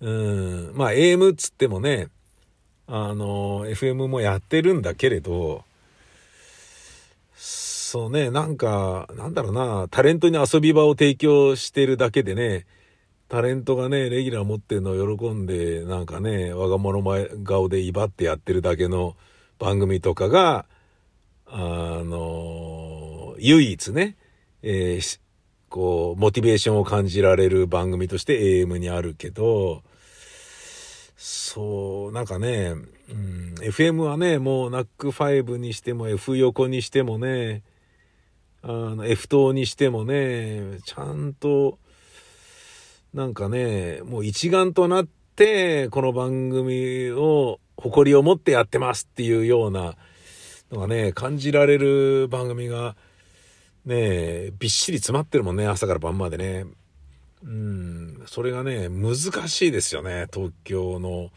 [0.00, 2.08] うん、まあ AM っつってもね、
[2.88, 5.62] あの、FM もやってるんだけれど、
[7.36, 12.66] そうね、なんか、なんだろうな、タレントに遊び場を提供してるだけでね、
[13.28, 19.16] タレントがね、レギュラー持ってるのを喜んで、なんかね、我が物前顔で威張ってやってるだけの
[19.58, 20.66] 番組とかが、
[21.46, 21.58] あ
[22.04, 24.16] の、唯一ね、
[24.62, 25.20] えー、
[25.68, 29.82] こう、モチベーションを感じられる番組として AM にあるけど、
[31.16, 32.74] そう、なんかね、
[33.08, 37.62] うん、FM はね、もう NAC5 にしても F 横にしてもね、
[38.62, 41.78] あの F 等にしてもね、ちゃんと、
[43.14, 45.06] なんかね、もう一丸となっ
[45.36, 49.94] て、この番組を誇りを持ってやってますっていうような
[50.72, 52.96] のがね、感じられる番組が、
[53.84, 56.66] ね、びっしり詰まってるもんね、朝から晩までね。
[57.44, 59.14] うん、それがね、難
[59.46, 61.30] しいですよね、東京の、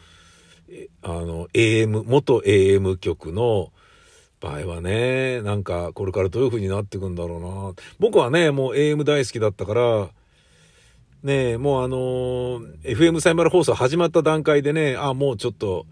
[1.04, 3.72] あの、AM、元 AM 局の
[4.42, 7.74] 場合はね、なんか、これからどういう風になっていくんだろうな。
[8.00, 10.10] 僕はね、もう AM 大好きだったから、
[11.24, 15.88] ねえもうあのー、FM サイマル放送始まった段階でね、あ、もうちょっと、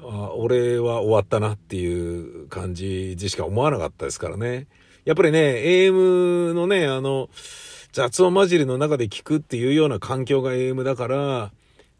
[0.00, 4.68] あ俺は終わったなっていう感じでしか思わなかったですからね。
[5.04, 7.30] やっぱりね、AM のね、あの、
[7.92, 11.52] 雑音混じりの中で聞くっていうような環境が AM だから、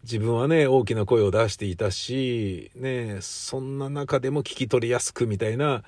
[0.05, 5.83] 自分はね、大きな声を出していたし、ね、そんな中でも聞き取りやすくみたいな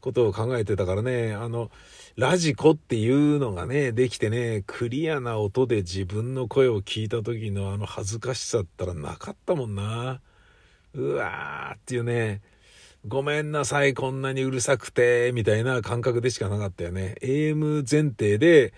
[0.00, 1.70] ことを考えてたからね、あの、
[2.16, 10.20] ラジコっていうのがね、できてね、クリアな音で自分の声を聞いた時のあの恥ずかしさったらなかったもんな。
[10.94, 12.42] うわーっていうね、
[13.08, 17.14] ごめんなさい、こんなにうるさくて、みたいな感覚でしかなかったよね。
[17.22, 18.74] AM 前提で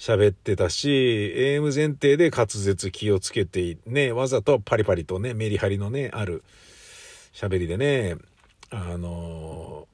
[0.00, 6.42] 喋ってたし、AM 前提で滑舌気をつけて、ね、わざとパリパリとね、メリハリのね、ある
[7.34, 8.16] 喋りでね、
[8.70, 9.86] あの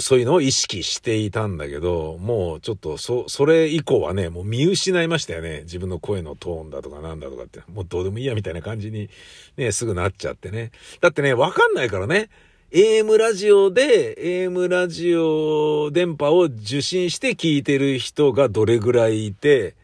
[0.00, 5.60] そういうのを意識していたんだけど、もうちょっとそ、それ以降はね、もう見失いましたよね。
[5.62, 9.08] 自分の声のトーンだとかなんだとかって、もうどうでもいいやみたいな感じに
[9.56, 10.72] ね、すぐなっちゃってね。
[11.00, 12.28] だってね、わかんないからね。
[12.72, 19.74] AM ラジオで、AM ラジオ電波を受信して聞いてる人がどれぐらいいて、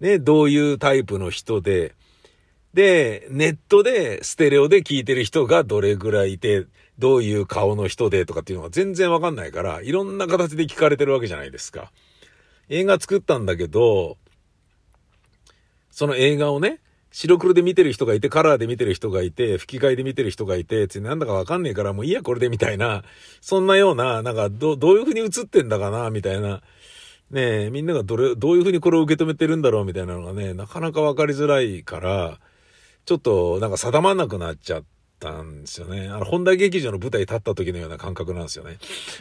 [0.00, 1.94] ね、どういうタイプの人で、
[2.74, 6.66] で、ネットでステレオで聞いてる人がどれぐらいいて、
[6.98, 11.92] どういう顔の人でとかっていうのが全然わかんないから、いろんな形で聞かれてるわけじゃないですか。
[12.68, 14.16] 映画作ったんだけど、
[15.92, 16.80] その映画をね、
[17.12, 23.04] 白黒で見てる人がいて、カラーで見てる人がいて、吹き替えで見てる人がいて、つなんだかわかんねえからもういいやこれでみたいな、
[23.40, 26.62] そんなような、なんかど、どういう風に映ってんだかな、みたいな。
[27.30, 32.40] ねえ、みんながどれ、どういう風にこれを受け止めてるんだろうみたいなのがね、なかなかわかりづらいから、
[33.04, 34.84] ちょっとなんか定まんなくなっちゃっ、
[35.22, 36.08] たんですよね。
[36.08, 38.78] あの、本田劇場の舞台立った時のような感覚なんですよね。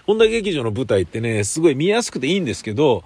[0.07, 3.03] 本田劇場の舞台ってね、すごい見やすくていいんですけど、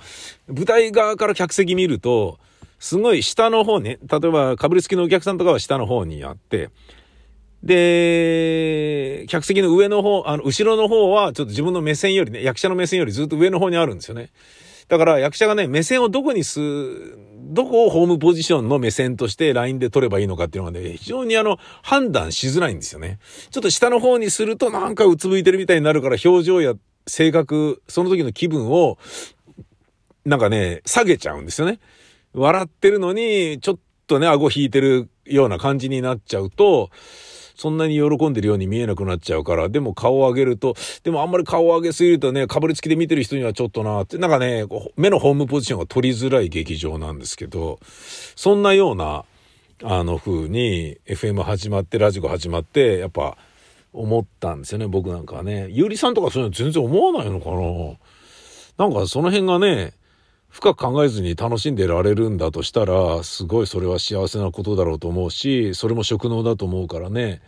[0.48, 2.40] 舞台側から客席見ると、
[2.80, 6.70] すごい下の方ね、例えばかぶりつきのお客さんとかは下の方にあって、
[7.64, 14.30] で、客席の上の方、あの、後ろの方はちょっと自分の目線よりね、役者の目線よりずっと上の方にあるんですよね。
[14.88, 16.60] だから役者がね、目線をどこにす、
[17.48, 23.18] どこをホームポジションの目線として LINE で撮ればいいのかっていうのがね、非常にあの、判断しづらいんですよね。
[23.50, 26.76] ちょっと下の方にするとなんかうつむいてるみたいになるから表情や
[27.08, 29.00] 性格、その時の気分を、
[30.24, 31.80] なんかね、下げちゃうんですよね。
[32.36, 33.78] 笑ってるのに、ちょっ
[34.08, 36.90] とね、顎引いてるような感じになっちゃうと、
[37.56, 44.66] そんなに喜んでるように見えなくなっちゃうから、でも顔を上げると、でもあんまり顔を上げすぎるとね、かぶりつきで見てる人にはちょっとなって、なんかね、
[44.98, 47.80] 目のホームポジションが取りづらい劇場なんですけど、
[48.36, 49.24] そんなような、
[49.84, 53.38] あの風に FM 始まってラジコ始まってやっぱ
[53.92, 55.68] 思ったんですよね僕なんかはね。
[55.70, 58.86] ゆうりさんとかそういうの全然思わないのかな。
[58.86, 59.94] なんかその辺がね
[60.56, 67.42] 深く考えずに楽しんでられるんだとしたら、すごいそれは幸せなことだろうと思うし、それも職能だと思うからね、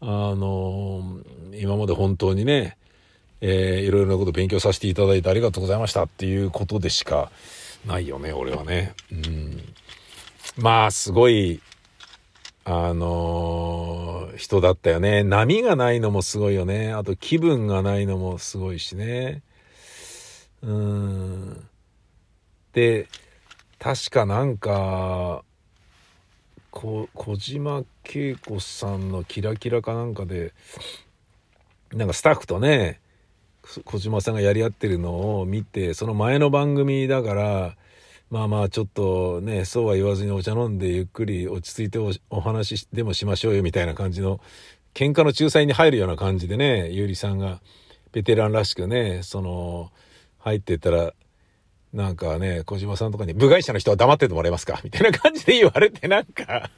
[0.00, 1.18] あの
[1.54, 2.76] 今まで本当にね、
[3.40, 7.32] えー、いろいろなこと勉強させていただいてありがとうございましたっていうことでしか
[7.84, 8.94] ないよね、俺はね。
[9.10, 9.60] うん。
[10.56, 11.60] まあ、すごい、
[12.64, 15.24] あのー、人だったよね。
[15.24, 16.92] 波がないのもすごいよね。
[16.92, 19.42] あと気分がないのもすごいしね。
[20.62, 21.68] うん。
[22.74, 23.08] で、
[23.78, 25.44] 確かなんか、
[26.70, 30.52] こ小島恵子さんのキラキラかなんかで、
[31.92, 33.00] なんかスタッフとね、
[33.84, 37.76] 小島さんがやり合ってるのを見て、その前の番組だから、
[38.30, 41.98] まあまあちょっとね、そうは言わずにお茶飲んでゆっくり落ち着いて
[42.30, 44.40] お話でもしましょうよみたいな感じの、
[44.94, 47.60] 喧嘩の仲裁に入るような感じでね、ゆりさんが
[48.10, 49.92] ベテランらしくね、その、
[50.38, 51.14] 入ってったら、
[51.94, 54.80] なんかね、小島さんとかに部外者の人は黙っててもらえますか？
[54.82, 56.68] みたいな感じで言われてなんか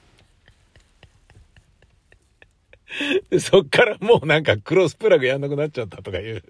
[3.41, 6.45] そっからもうなんかクロスプラグやんなくなっちゃったとかいう。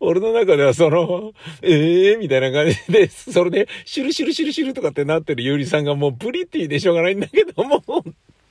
[0.00, 1.32] 俺の中ではその、
[1.62, 8.02] ええー、みたいな感じで、それで、シュルシュルシュルシュルとかってなってるゆうりさんがもうプリティでしょうがないんだけども、本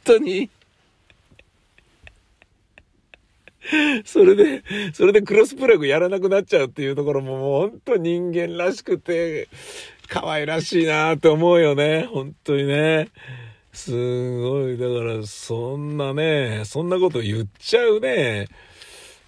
[0.04, 0.50] 当に。
[4.06, 4.64] それで、
[4.94, 9.48] それでクロスプラグやらなくなっちゃうっていうところももう本当人間らしくて、
[10.08, 12.08] 可愛らしいなと思うよね。
[12.12, 13.10] 本当にね。
[13.72, 13.92] す
[14.42, 14.78] ごい。
[14.78, 18.48] だから、そんなね、そんなこと言っちゃうね、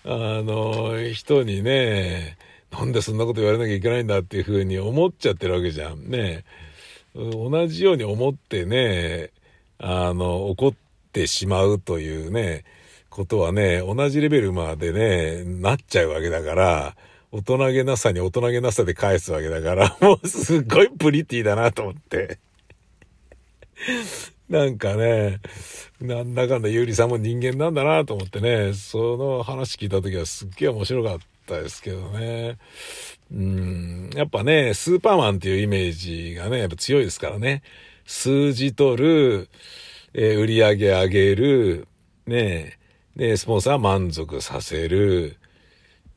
[0.04, 2.38] あの、人にね、
[2.72, 6.10] なんでそんなこと言われなきゃいけないんだっていうふうに思っちゃってるわけじゃん。
[6.10, 6.44] ね。
[7.14, 9.30] 同じように思ってね、
[9.78, 10.74] あの、怒っ
[11.12, 12.64] てしまうというね、
[13.12, 16.96] ことはね、同じレベルまでね、なっちゃうわけだから、
[17.32, 22.40] 大人げなさに大人げなさで返すわけだから、 もうすっごいプリティだなと思って。
[24.50, 25.42] なんかね、
[26.00, 32.58] なんだかんだゆりさんも人間なんだなと思ってね、その話聞いた時はすっげえ面白かったですけどね。
[33.30, 37.62] うん、やっぱね、スーパーマンっていうイメージがね、やっぱ強いですからね。
[38.06, 39.50] 数字取る、
[40.14, 41.88] えー、売り上げ上げる、
[42.26, 42.78] ね
[43.16, 45.38] で、スポンサー満足させる。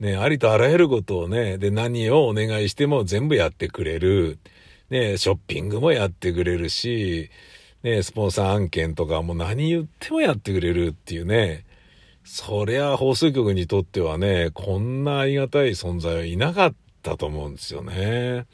[0.01, 4.39] ね、ありとあらゆることをね、で、何をお願いしても全部やってくれる。
[4.91, 7.31] ね、ショッピングもやってくれるし、
[7.83, 11.65] ね、スポンサー案件とかも何言ってもやってくれるっていうね。
[12.25, 18.47] そりゃ放送局にとってはね、こんなありがたい存在はいなかったと思うんですよね。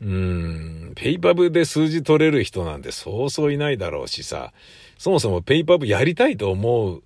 [0.00, 4.52] うん、ペイパブで数字取れる人なんてそうそういないだろうしさ、
[4.98, 7.02] そもそもペイパブやりたいと思う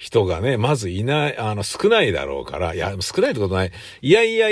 [0.00, 3.72] 人がね、まずいない、あの、少ないだろうから、いや、少ないってことない。
[4.00, 4.48] いやいや、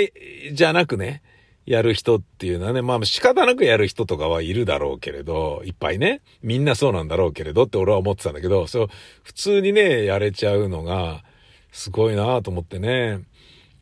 [0.53, 1.23] じゃなくね、
[1.65, 8.87] やる人っていうのはね、まあ仕方なくやる人とかはいるだろうけれど、いっぱいね、みんなそうなんだろうけれどって俺は思ってたんだけど、そう、
[9.23, 11.23] 普通にね、やれちゃうのが、
[11.71, 13.21] すごいなと思ってね。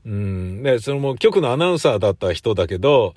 [0.05, 0.63] うん。
[0.63, 3.13] で、そのも局のアナウンサーだった人だけど、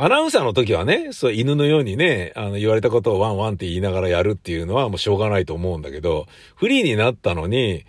[0.00, 7.84] アナウンサーの時はね、そう犬のようにね、あの言われたことをワンワンって言いながらやるっていうのはもうしょうがないと思うんだけど、フリーになったのに、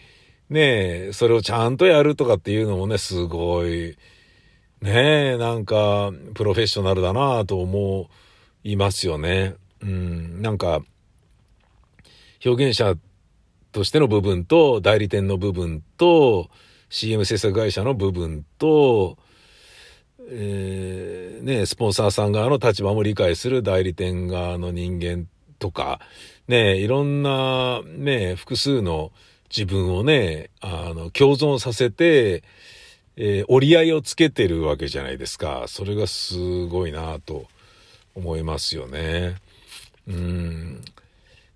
[0.49, 3.95] ねえそれをちゃんとやるとかっていうのもね、すごい、
[4.81, 8.09] ねえ、なんか、プロフェッショナルだなぁと思
[8.63, 9.53] いますよね。
[9.81, 10.81] うん、なんか、
[12.43, 12.95] 表現者
[13.71, 16.49] としての部分と、代理店の部分と、
[16.89, 19.19] CM 制作会社の部分と、
[20.31, 25.27] えー、ね、スポンサーさん側の立場も理解する代理店側の人間
[25.57, 25.99] とか、
[26.47, 29.11] ね、いろんな、ね、複数の
[29.49, 32.43] 自分をね、あの、共存させて、
[33.17, 35.65] えー、折り合いをつけてるわけじゃないですか。
[35.67, 37.47] それがすごいなと
[38.15, 39.35] 思いますよね。
[40.07, 40.81] うん。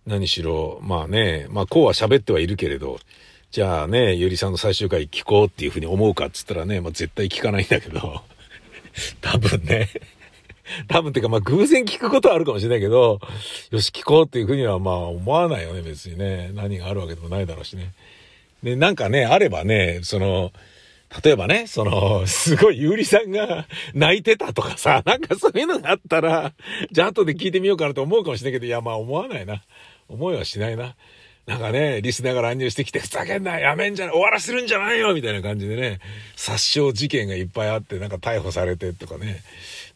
[0.05, 2.99] 何しろ、まあね、まあこうは喋ってはいるけれど、
[3.51, 8.21] じゃあね、ゆりさんの最終回聞こうっていうふうに思うかっつったらね、まあ絶対聞かないんだけど、
[9.22, 9.89] 多分ね。
[10.88, 13.20] 多分っていうか、まあ偶然聞くことはあるかもしれないけど、
[13.72, 16.52] よし聞こうっていうふうにはまあ思わないよね、別にね。
[16.54, 17.91] 何があるわけでもないだろうしね。
[18.64, 20.52] で、なんかね、あればね、その、
[21.24, 26.54] 例えばね、その、すごいゆうりさんが 泣いてたとかさ、なんかそういうのがあったら、
[26.91, 29.64] じゃあ後で聞いてみようかなと思うかもしれないけど、いや、まあ思わないな。
[30.08, 30.96] 思いはしないな。
[31.46, 36.00] なんかね、リスナーが乱入してきて、ふざけんな、やめんじゃない、終わらせるんじゃないよみたいな感じでね、
[36.38, 39.41] 殺傷事件がいっぱいあって、なんか逮捕されてとかね、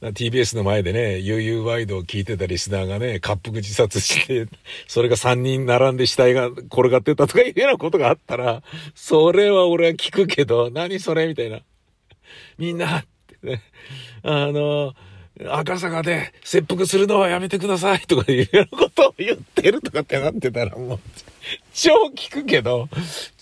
[0.01, 4.47] TBS の前でね、悠々ワイドを聞いてたリスナーがね、滑腹自殺して、
[4.87, 8.61] それが3人並んで死体が転がってたとかいうようなことがあったら、
[8.93, 11.61] それは俺は聞くけど、何それみたいな。
[12.57, 13.61] みんな、ってね、
[14.21, 14.93] あの、
[15.45, 20.99] 赤坂で切腹するのはやめてくださいとかいうようなことを言ってるとかってなってたらもう、
[21.73, 22.89] 超聞くけど、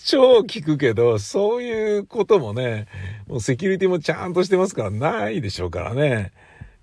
[0.04, 2.86] 超聞くけど、そういうこともね、
[3.26, 6.32] もうセキュリティもちゃんとしてますからないでしょうからね。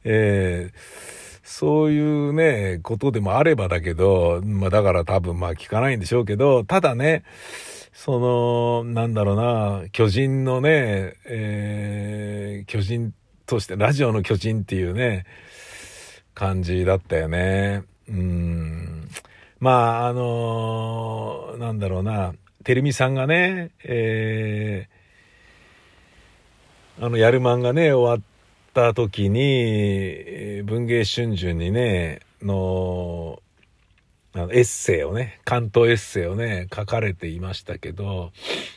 [0.04, 7.24] えー、そういうね、ことでもあればだけど、まあだから多分まあ聞かないんでしょうけど、ただね、
[7.94, 13.14] その、なんだろうな、巨人のね、えー、巨人
[13.46, 15.26] として、ラジオの巨人っていうね、
[16.34, 17.84] 感じだったよね。
[18.08, 19.10] うん。
[19.60, 22.34] まあ、あのー、なんだろうな、
[22.64, 28.22] てるみさんがね、えー、あの、やる漫画ね、終わっ
[28.74, 33.42] た時に、文芸春秋にね、の、
[34.36, 38.32] あのエッセイをね、関東エッセイをね、書かれていましたけど、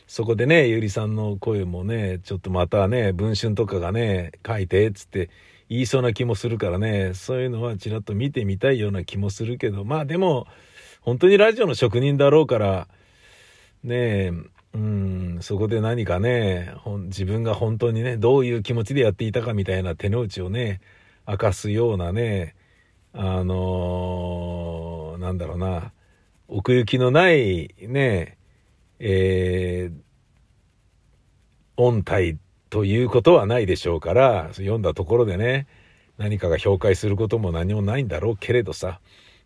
[0.07, 5.31] そこでね、ゆりさんの声もね、ちょっとまたね、文春とかがね、書いて、つって
[5.71, 10.47] 言いそうな気もするからね、そういうのはちらっと見てみたいような気もするけど、まあでも、
[11.01, 12.89] 本当にラジオの職人だろうから、
[13.83, 14.33] ねえ、
[14.75, 20.81] うん、そこで何かね、自分が本当にね、どういう気持ちでやっていたかみたいな手の内をね、
[21.27, 22.55] 明かすようなね、
[23.13, 25.93] あのー、なんだろうな、
[26.49, 28.39] 奥行きのないね、
[28.99, 29.95] えー、
[31.77, 32.39] 音体
[32.71, 35.67] ということはないでしょうから、読んだところでね、
[36.19, 39.01] 何かが評価することも何もないんだろうけれどさ、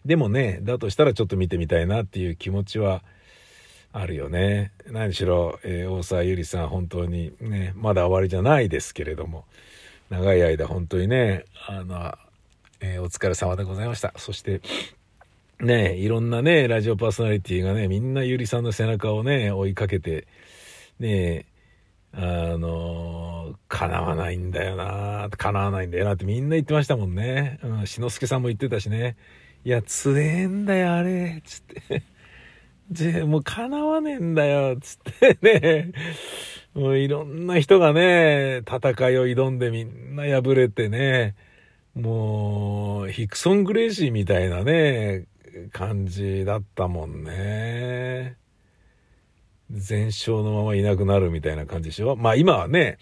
[0.05, 3.03] でもね、だとしたらちょっと見てみたいなっていう気持ちは、
[3.93, 4.71] あるよね。
[4.87, 9.45] 何しろ、えー、大沢ゆりさん、本当にね、まだ終わりじゃないですけれども、
[10.11, 12.15] 長い間本当にね、あの、
[12.81, 14.13] えー、お疲れ様でございました。
[14.17, 14.61] そして、
[15.61, 20.27] ね、いろんなね、ラジオパーソナリティがね、みんなゆりさんの背中をね、追いかけて、
[20.99, 21.47] ね、
[22.13, 27.59] あの、叶わないんだよな、叶わないんだよなってみんな言ってましたもんね。
[27.63, 29.17] うん、志の輔さんも言ってたしね。
[29.65, 32.03] いや、強えんだよ、あれ、つって。
[32.91, 35.93] ぜ、もう叶わねえんだよ、つってね。
[36.75, 41.35] もういろんな人がね、戦いを挑んでみんな敗れてね、
[41.95, 45.27] もう、ヒクソン・グレイシーみたいなね、
[45.73, 48.37] 感じだったもんね。
[49.71, 52.17] 全勝のままいなくなるみたいな感じでしょ？
[52.17, 52.99] まあ今はね、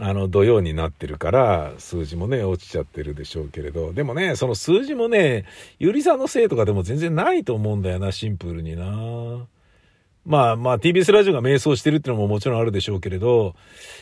[0.00, 5.44] あの、土曜になってるから、数字もね、落ちちゃってるでしょうけれど、でもね、その数字もね、
[5.78, 9.46] ゆりさんのせいとかでも全然ないと思うんだよな、シンプルにな。
[10.24, 13.54] まあまあ TBS ラジオが迷走してるってのももちろんあるでしょうけれど、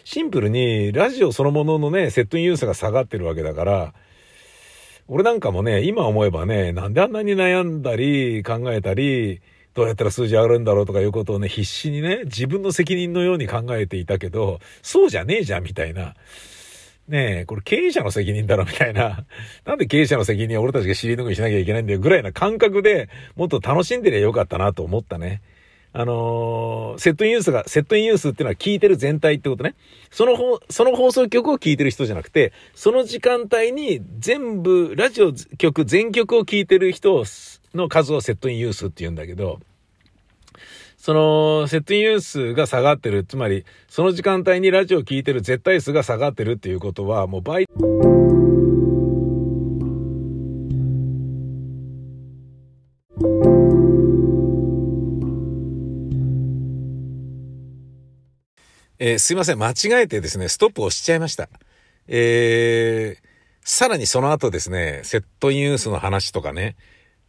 [0.05, 3.95] シンプルにラジオそのもののね、セットインユースが下がってるわけだから、
[5.13, 9.41] 俺なんかもね、今思えばね、なんであんなに悩んだり、考えたり、
[9.75, 16.15] どうやったら数字上がるんだろうとかいうことをね、必死にね、自分の責任のように考えていたけど、そうじゃねえじゃん、みたいな。
[17.09, 19.27] ねえ、これ経営者の責任だろ、みたいな。
[19.67, 25.43] なんで経営者の責任は俺たちが尻拭いしなきゃいけないんだよ、ぐらいな感覚でもっと楽しんでりゃよかったなと思ったね。
[25.93, 29.75] あのー、セットインユースが、セットインユースっていうのは聞いてる全体ってことね。
[30.11, 30.37] その
[30.69, 37.25] その放送局を聞いてる人じゃなくて、その時間帯に全部、ラジオ局、全曲を聞いてる人
[37.75, 39.59] の数をセットインユースって言うんだけど、
[40.97, 43.25] その、セットインユースが下がってる。
[43.25, 47.67] つまり、その時間帯にラジオを聞いてる絶対数が下がってるっていうことは、もう倍、
[59.03, 61.49] えー、すいません、間違えてですね、ストップをしちゃいました。
[62.07, 63.29] えー、
[63.63, 66.77] さらにその後ですね、セットニュースの話とかね、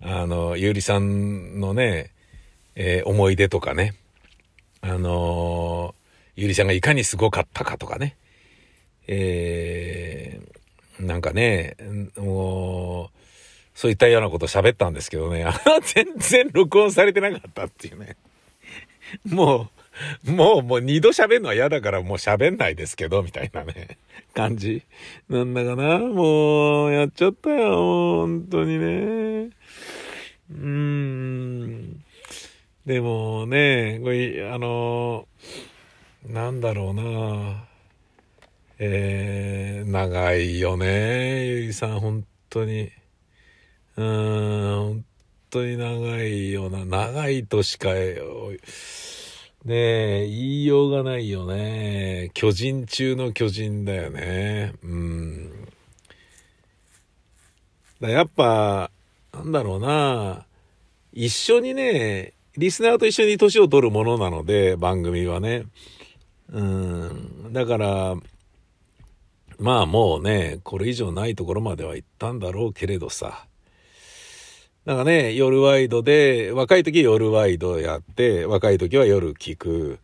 [0.01, 2.11] あの、ゆうりさんのね、
[2.75, 3.95] えー、思い出とかね、
[4.81, 5.95] あの
[6.35, 8.17] ゆりさんがいかにすごかったかとかね、
[9.07, 11.77] えー、なんかね、
[12.17, 13.17] もう、
[13.75, 18.17] そういったようなこと喋ったんですけどね、あの、全然録音されてなかったっていうね。
[19.25, 19.80] もう、
[20.25, 23.97] もう、もう二度喋るのは嫌だからもう喋んないですけど、みたいなね、
[24.33, 24.83] 感じ。
[25.29, 28.85] なんだかな、もう、やっちゃったよ、本当にね。
[28.85, 32.03] うーん。
[32.85, 35.27] でもね、これ、あの、
[36.27, 37.65] なんだろうな。
[38.83, 42.91] えー、長いよね、ゆいさん、本当に。
[43.95, 45.05] うーん、本
[45.51, 46.85] 当に長いよな。
[46.85, 47.89] 長いとしか、
[49.63, 52.31] ねえ、言いようがないよね。
[52.33, 54.73] 巨人中の巨人だよね。
[54.81, 55.67] うん。
[57.99, 58.89] だやっぱ、
[59.31, 60.47] なんだろうな。
[61.13, 65.65] 一緒にね、リスナーと一緒に年を取るものなので、番組はね。
[66.51, 67.53] うん。
[67.53, 68.15] だから、
[69.59, 73.45] まあもうね、これ以上ないところまでは行ったんだろうけれどさ。
[74.83, 79.99] なんかね、夜ワイドで、若い時夜ワイドやって、若い時は夜聞く。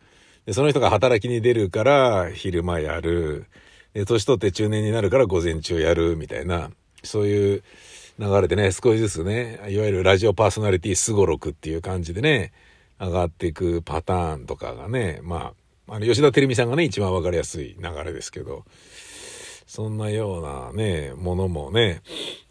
[0.46, 3.46] で、その人が働きに出るから昼間やる。
[3.92, 6.70] で、年取って中年になるから午前中やる、みたいな、
[7.02, 7.64] そういう
[8.20, 12.52] 流れでね、少しずつね、いわゆるラジオパーソナリティすごろくっていう感じでね、
[13.00, 15.54] 上がっていくパターンとかがね、ま
[15.88, 18.64] あ、あの、吉田照美さんがね、一番わかりやすい流れですけど、
[19.68, 22.00] そんなようなね、ものもね、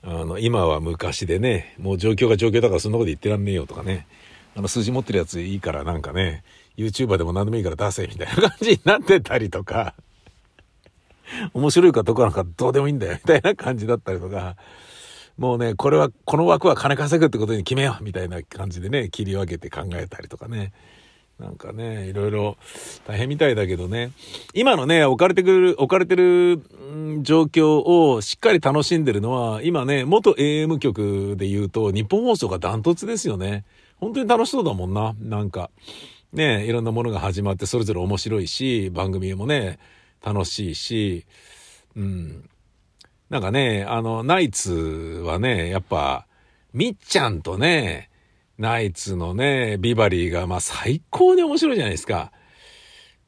[0.04, 4.06] あの、今は昔でね、もう状況が状況だからそんなこと言ってらんねえよとかね、
[4.56, 6.44] あの、数字持ってるやついいからなんかね、
[6.78, 9.96] YouTuber でも何でもいいから出せみたいな感じになってたりとか、
[11.56, 14.56] 面白いかどこなんかどうでもいいんだよみたいな感じだったりとか、
[15.40, 20.72] もうね、これは、この枠は金稼ぐってことに決めようみたいな感じでね、切り分けて考えたりとかね。
[21.40, 22.58] なんかね、いろいろ
[23.06, 24.12] 大変みたいだけどね。
[24.54, 26.62] 今のね、置かれてくる、置かれてる、
[27.22, 33.66] 状況をしっかり楽しんでるのは、今ね、元 AM 局で言うと、日本放送がダントツですよね。
[33.98, 35.16] 本当に楽しそうだもんな。
[35.20, 35.70] なんか。
[36.34, 39.80] ね、いろんなものが始まってそれぞれ面白いし、番組もね、
[40.24, 41.26] 楽しいし、
[41.96, 42.50] うん。
[43.30, 46.28] なんかね、あの、ナイツはね、やっぱ、
[46.74, 48.10] みっちゃんとね、
[48.58, 52.32] ナイツのね、ビバリーが、まあ最高に面白いじゃないですか。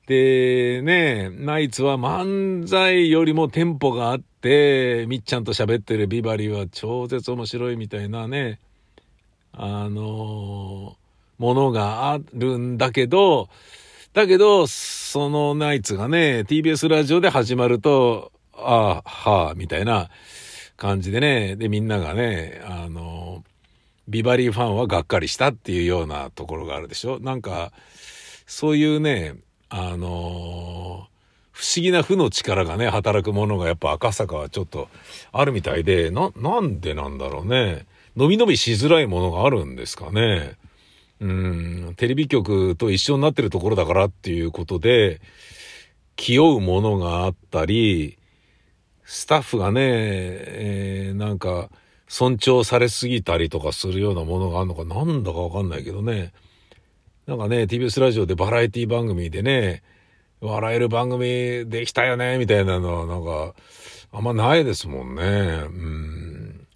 [0.07, 8.59] で、ね、ナイツは漫才よりもテンポがあって、みっちゃんと喋ってるビバリーは超絶面白いみたいなね、
[9.53, 10.97] あの
[11.37, 13.49] ものがあるんだけど、
[14.13, 20.09] だけど、そのナイツがね、TBS ラジオで始まると、ああ、はあ、みたいな
[20.75, 23.43] 感じでね、で、みんながね、あの
[24.09, 27.19] ビバリーファンはがっかりしたっていうようなところがあるでしょ？
[27.19, 27.71] なんか、
[28.47, 29.35] そういうね、
[29.69, 31.07] あの
[31.51, 34.87] 不思議な負の力がね、働くものがやっぱ赤坂はちょっと
[35.31, 37.85] あるみたいで、な、なんでなんだろうね。
[38.15, 40.57] 伸び伸びしづらいものがあるんですかね。
[41.21, 45.21] うん、テレビ局と一緒になってるところだからっていうことで、
[46.15, 48.17] 気負うものがあったり、
[49.03, 51.69] スタッフがね、えー、なんか、
[52.09, 56.33] 尊重されすぎたりとかするようなものがあるのかなんだかわかんないけどね。
[57.27, 59.83] なんかね、TBS ラジオでバラエティ番組でね、
[60.41, 63.53] 笑える番組できたよね、みたいなのはなんか、
[64.11, 65.21] あんまないですもんね。
[65.21, 66.67] うん。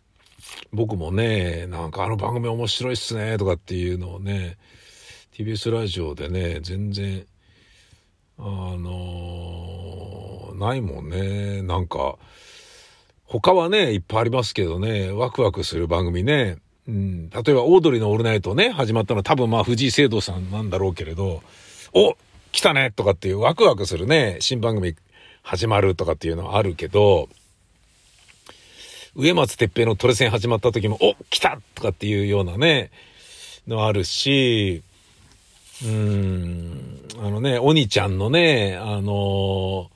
[0.71, 4.57] 僕もね、なんかあの番組面白いっすね、とかっていうのをね、
[5.33, 7.25] TBS ラジオでね、全然、
[8.37, 8.43] あ
[8.77, 11.63] のー、ないもんね。
[11.63, 12.19] なんか、
[13.39, 16.57] 他はね、いっぱいありますけどね、ワクワクする番組ね。
[16.87, 21.41] うん、例えば、オードリーのオールナイトね、始まったのは多分まあ藤井聖堂さんなんだろうけれど、
[21.93, 22.15] お
[22.51, 24.95] 来たねとかっていうワクワクするね、新番組
[25.41, 27.27] 始まるとかっていうのはあるけど、
[29.15, 32.91] 上松哲平のトレセン始まった時も、お来たとかっていうようなね、
[33.67, 34.83] のあるし、
[35.83, 39.89] うん、あのね、鬼ちゃんのね、あの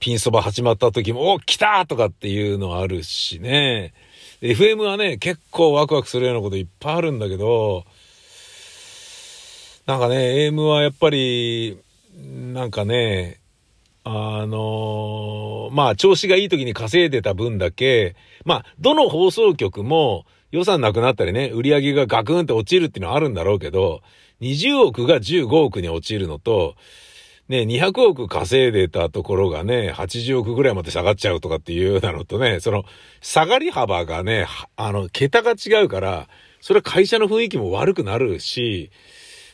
[0.00, 3.92] ピンそば始まった時も、お来たとかっていうのあるしね。
[4.40, 7.84] FM はね、結構ワクワクするようなこといっぱいあるんだけど、
[9.84, 11.78] なんかね、AM はやっぱり、
[12.16, 13.40] なんかね、
[14.04, 24.00] あのー、まあ、調子がいい時に稼いでた分だけ、まあ、どの放送局も予算なくなったりね、売り上げがガクンって落ちるっていうのはあるんだろうけど、
[24.40, 26.76] 20億が15億に落ちるのと、
[27.50, 32.84] ね、200億稼いでたところがね、80億ぐらいまで下がっちゃうとかっていうようなのとね、その、
[33.20, 34.46] 下がり幅がね、
[34.76, 36.28] あの、桁が違うから、
[36.60, 38.92] それは会社の雰囲気も悪くなるし、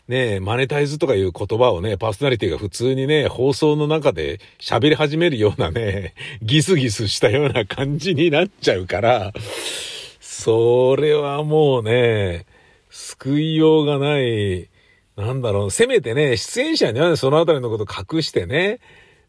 [0.08, 9.32] ね、マネタイズとかいう言葉をね、パーソナリティが普通にね、放送の中で喋り始めるようなね、ギスギスしたような感じになっちゃうから、
[10.20, 12.44] それはもうね、
[12.90, 14.68] 救いようがない、
[15.16, 18.80] なんだろう、せめてね、出演者にはね、そのあたりのこと隠してね、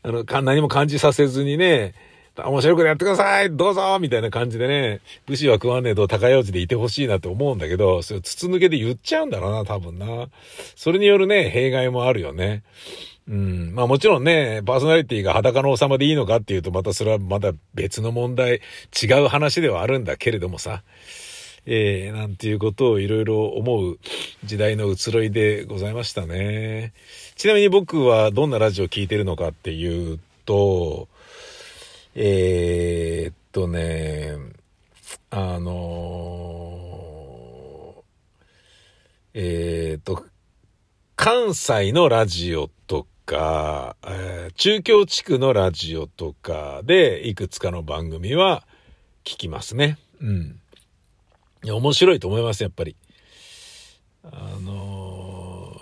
[0.03, 1.93] あの、何も感じさせずにね、
[2.35, 10.27] 面白いことやってくださいどうぞみたいな感じでね、武士は食わねえと高用事でいてほしいなと思うんだけど、それを筒抜けで言っちゃうんだろうな、多分な。
[10.75, 12.63] それによるね、弊害もあるよね。
[13.27, 13.73] うん。
[13.73, 18.61] まあもちろんね、パーソナリティが裸の王様でいいのかっていうと、またそれはまた別の問題、
[19.01, 20.83] 違う話ではあるんだけれどもさ。
[21.69, 23.99] えー、なんていうことをいろいろ思う
[24.45, 26.93] 時代の移ろいでございましたね。
[27.35, 31.09] ちなみに僕はどんなラジオを聴いてるのかっていうと、
[32.15, 34.37] えー、っとね、
[35.29, 40.25] あのー、えー、っと、
[41.17, 48.63] 関西のラジオとか、えー、中京地区のラジオとかでいくつかの番組は
[49.25, 49.97] 聞きますね。
[50.21, 50.61] うん。
[51.63, 52.95] いや、面白いと思います、やっぱり。
[54.23, 55.79] あの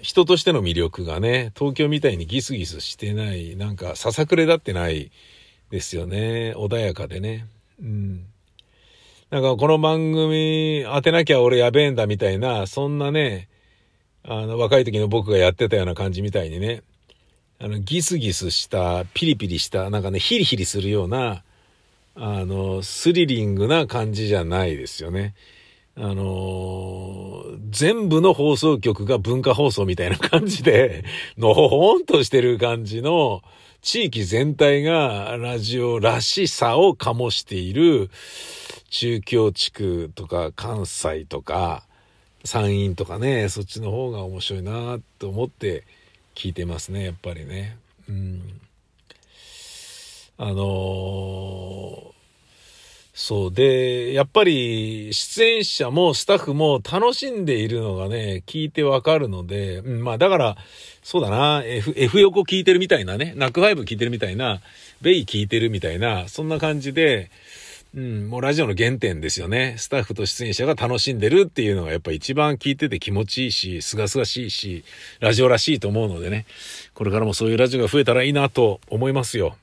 [0.00, 5.10] ー、人としての魅力がね、東京みたいにギスギスしてない、なんか、ささくれだってない
[5.70, 6.54] ですよね。
[6.56, 7.46] 穏やかでね。
[7.80, 8.26] うん。
[9.30, 13.48] なんか、この番組当てなきゃ俺やべえんだみたいな、そんなね、
[14.22, 16.82] あの、若い時の僕がやってたような感じみたいにね、
[17.58, 21.42] あの、ギスギスした、ピリピリした、なんかね、ヒリヒリするような、
[22.20, 25.34] あの、スリリングな感じじゃないですよね。
[26.00, 31.04] あの全部の放送局が文化放送みたいな感じで、
[31.36, 33.42] のほほんとしてる感じの、
[33.82, 38.10] 地域全体がラジオらしさを醸している
[38.90, 41.84] 中京地区とか関西とか
[42.44, 45.84] 山陰とかね、そっちの方が面白いなと思って
[46.34, 47.76] 聞いてますね、やっぱりね。
[48.08, 48.60] うん。
[50.40, 52.08] あのー、
[53.12, 60.56] そうで、やっぱり出演者もスタッフも楽しんでいるのがね、聞いてわかるので、うん、まあだから、
[61.02, 64.60] そうだな、F、F 横聞いてるみたいなね、ナックファイブ聞いてるみたいな、
[65.02, 67.32] ベイ聞いてるみたいな、そんな感じで、
[67.96, 69.74] うん、もうラジオの原点ですよね。
[69.78, 74.84] スタッフと出演者が楽しんでるっていうのがやっぱ一番聞いてて気持ちいいし、すがすがしいし、
[75.18, 76.46] ラジオらしいと思うのでね、
[76.94, 79.56] これからもそういうラジオが増えたらいいなと思いますよ。